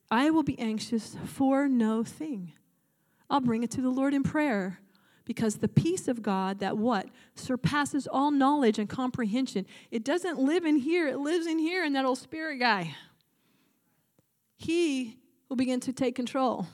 [0.09, 2.53] I will be anxious for no thing.
[3.29, 4.79] I'll bring it to the Lord in prayer
[5.23, 10.65] because the peace of God that what surpasses all knowledge and comprehension it doesn't live
[10.65, 12.95] in here it lives in here in that old spirit guy
[14.57, 15.17] he
[15.51, 16.65] will begin to take control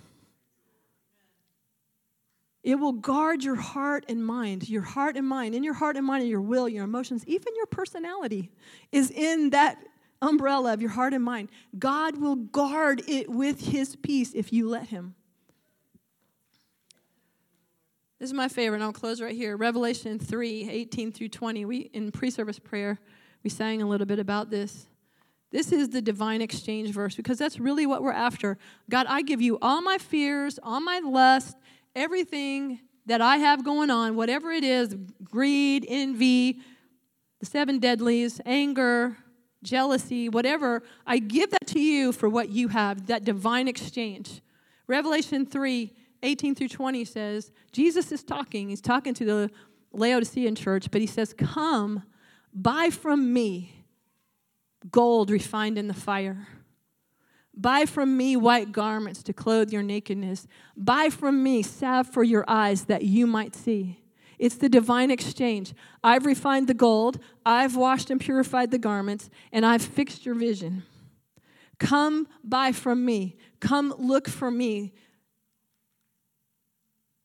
[2.61, 6.05] it will guard your heart and mind your heart and mind in your heart and
[6.05, 8.51] mind and your will your emotions even your personality
[8.91, 9.80] is in that
[10.21, 11.49] umbrella of your heart and mind
[11.80, 15.15] god will guard it with his peace if you let him
[18.19, 19.55] this is my favorite, and I'll close right here.
[19.55, 21.65] Revelation 3 18 through 20.
[21.65, 22.97] We, in pre service prayer,
[23.43, 24.88] we sang a little bit about this.
[25.52, 28.58] This is the divine exchange verse because that's really what we're after.
[28.89, 31.58] God, I give you all my fears, all my lust,
[31.95, 36.60] everything that I have going on, whatever it is greed, envy,
[37.39, 39.18] the seven deadlies, anger,
[39.64, 44.41] jealousy, whatever I give that to you for what you have, that divine exchange.
[44.88, 45.93] Revelation 3
[46.24, 48.70] 18 through 20 says, Jesus is talking.
[48.70, 49.52] He's talking to the
[49.93, 52.02] Laodicean church, but he says, Come,
[52.52, 53.76] buy from me
[54.91, 56.47] gold refined in the fire.
[57.55, 60.47] Buy from me white garments to clothe your nakedness.
[60.75, 64.03] Buy from me salve for your eyes that you might see.
[64.38, 65.73] It's the divine exchange.
[66.03, 70.84] I've refined the gold, I've washed and purified the garments, and I've fixed your vision.
[71.80, 73.38] Come buy from me.
[73.59, 74.93] Come look for me.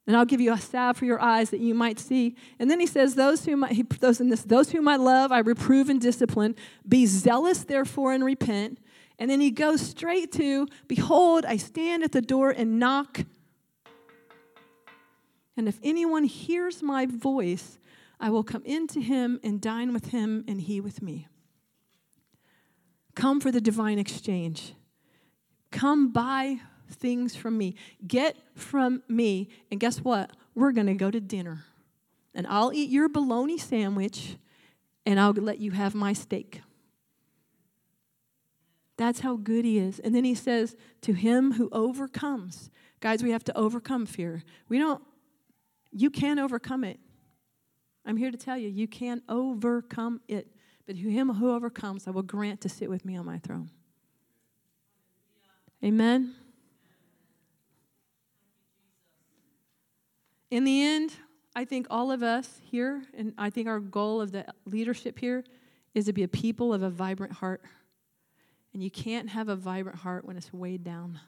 [0.06, 2.34] And I'll give you a salve for your eyes that you might see.
[2.58, 5.30] And then he says, Those whom I, he, those in this, those whom I love,
[5.30, 6.56] I reprove and discipline.
[6.88, 8.78] Be zealous, therefore, and repent.
[9.18, 13.20] And then he goes straight to, Behold, I stand at the door and knock.
[15.56, 17.78] And if anyone hears my voice,
[18.18, 21.28] I will come into him and dine with him, and he with me.
[23.14, 24.74] Come for the divine exchange.
[25.70, 26.60] Come buy
[26.92, 27.74] things from me.
[28.06, 29.48] Get from me.
[29.70, 30.30] And guess what?
[30.54, 31.64] We're going to go to dinner.
[32.34, 34.36] And I'll eat your bologna sandwich
[35.04, 36.62] and I'll let you have my steak.
[38.96, 39.98] That's how good he is.
[39.98, 42.70] And then he says, To him who overcomes.
[43.00, 44.44] Guys, we have to overcome fear.
[44.68, 45.02] We don't,
[45.90, 47.00] you can overcome it.
[48.04, 50.48] I'm here to tell you, you can overcome it.
[50.86, 53.70] But to him who overcomes, I will grant to sit with me on my throne.
[55.84, 56.34] Amen.
[60.52, 61.14] In the end,
[61.56, 65.44] I think all of us here, and I think our goal of the leadership here
[65.94, 67.62] is to be a people of a vibrant heart.
[68.74, 71.18] And you can't have a vibrant heart when it's weighed down.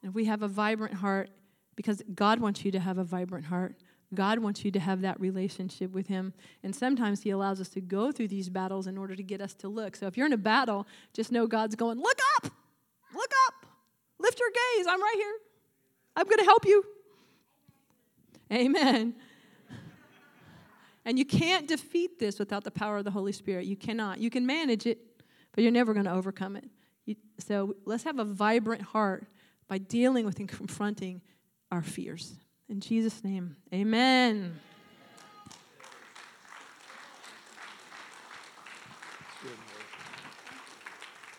[0.00, 1.30] And if we have a vibrant heart,
[1.74, 3.74] because God wants you to have a vibrant heart,
[4.14, 6.32] God wants you to have that relationship with Him.
[6.62, 9.54] And sometimes He allows us to go through these battles in order to get us
[9.54, 9.96] to look.
[9.96, 12.52] So if you're in a battle, just know God's going, Look up!
[13.12, 13.66] Look up!
[14.20, 14.86] Lift your gaze.
[14.88, 15.34] I'm right here.
[16.14, 16.84] I'm going to help you.
[18.52, 19.14] Amen.
[21.04, 23.66] And you can't defeat this without the power of the Holy Spirit.
[23.66, 24.18] You cannot.
[24.18, 24.98] You can manage it,
[25.52, 26.68] but you're never going to overcome it.
[27.06, 29.26] You, so let's have a vibrant heart
[29.66, 31.22] by dealing with and confronting
[31.72, 32.34] our fears.
[32.68, 34.58] In Jesus' name, amen.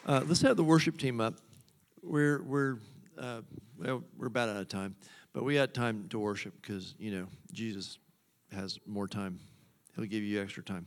[0.05, 1.35] Uh, let's have the worship team up.
[2.01, 2.79] We're we're
[3.17, 3.41] uh,
[3.77, 4.95] well, we're about out of time.
[5.33, 7.99] But we had time to worship because, you know, Jesus
[8.51, 9.39] has more time.
[9.95, 10.85] He'll give you extra time.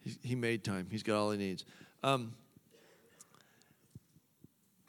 [0.00, 1.64] He, he made time, He's got all He needs.
[2.02, 2.34] Um,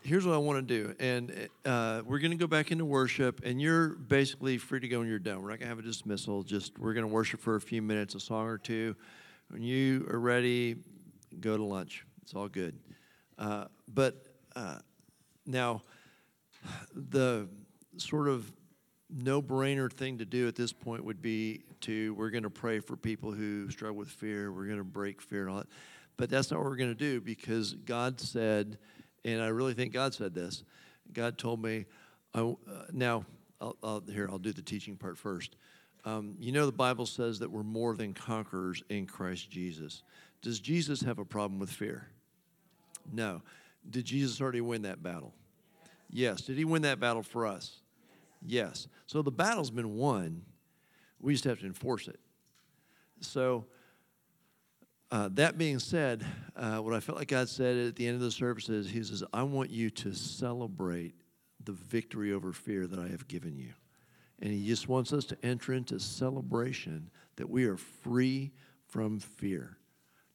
[0.04, 0.96] here's what I want to do.
[1.00, 5.00] And uh, we're going to go back into worship, and you're basically free to go
[5.00, 5.42] when you're done.
[5.42, 6.44] We're not going to have a dismissal.
[6.44, 8.96] Just we're going to worship for a few minutes, a song or two.
[9.50, 10.78] When you are ready,
[11.40, 12.06] go to lunch.
[12.22, 12.78] It's all good.
[13.38, 14.26] Uh, but
[14.56, 14.80] uh,
[15.46, 15.84] now,
[16.94, 17.48] the
[18.02, 18.52] sort of
[19.10, 22.80] no brainer thing to do at this point would be to we're going to pray
[22.80, 24.52] for people who struggle with fear.
[24.52, 25.68] We're going to break fear and all that.
[26.18, 28.78] But that's not what we're going to do because God said,
[29.24, 30.64] and I really think God said this.
[31.14, 31.86] God told me,
[32.34, 32.56] I, uh,
[32.92, 33.26] now,
[33.62, 35.56] I'll, I'll, here, I'll do the teaching part first.
[36.06, 40.04] Um, you know, the Bible says that we're more than conquerors in Christ Jesus.
[40.42, 42.08] Does Jesus have a problem with fear?
[43.12, 43.42] No.
[43.90, 45.34] Did Jesus already win that battle?
[46.10, 46.42] Yes.
[46.42, 47.80] Did he win that battle for us?
[48.46, 48.88] Yes.
[49.06, 50.44] So the battle's been won.
[51.20, 52.20] We just have to enforce it.
[53.22, 53.66] So,
[55.12, 56.24] uh, that being said,
[56.56, 59.04] uh, what I felt like God said at the end of the service is, He
[59.04, 61.16] says, I want you to celebrate
[61.64, 63.74] the victory over fear that I have given you.
[64.40, 68.52] And He just wants us to enter into celebration that we are free
[68.88, 69.78] from fear,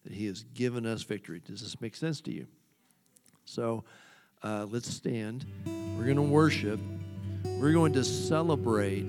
[0.03, 1.41] that He has given us victory.
[1.45, 2.47] Does this make sense to you?
[3.45, 3.85] So
[4.43, 5.47] uh, let's stand.
[5.97, 6.81] We're going to worship.
[7.45, 9.05] We're going to celebrate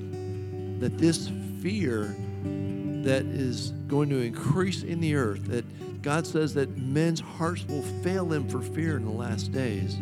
[0.80, 1.30] that this
[1.62, 2.16] fear
[3.04, 5.66] that is going to increase in the earth, that
[6.02, 9.98] God says that men's hearts will fail them for fear in the last days.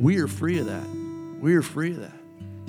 [0.00, 0.86] We are free of that.
[1.40, 2.12] We are free of that.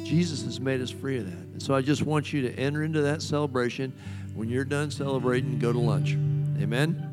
[0.04, 1.34] Jesus has made us free of that.
[1.34, 3.94] And so I just want you to enter into that celebration.
[4.34, 6.14] When you're done celebrating, go to lunch.
[6.62, 7.09] Amen.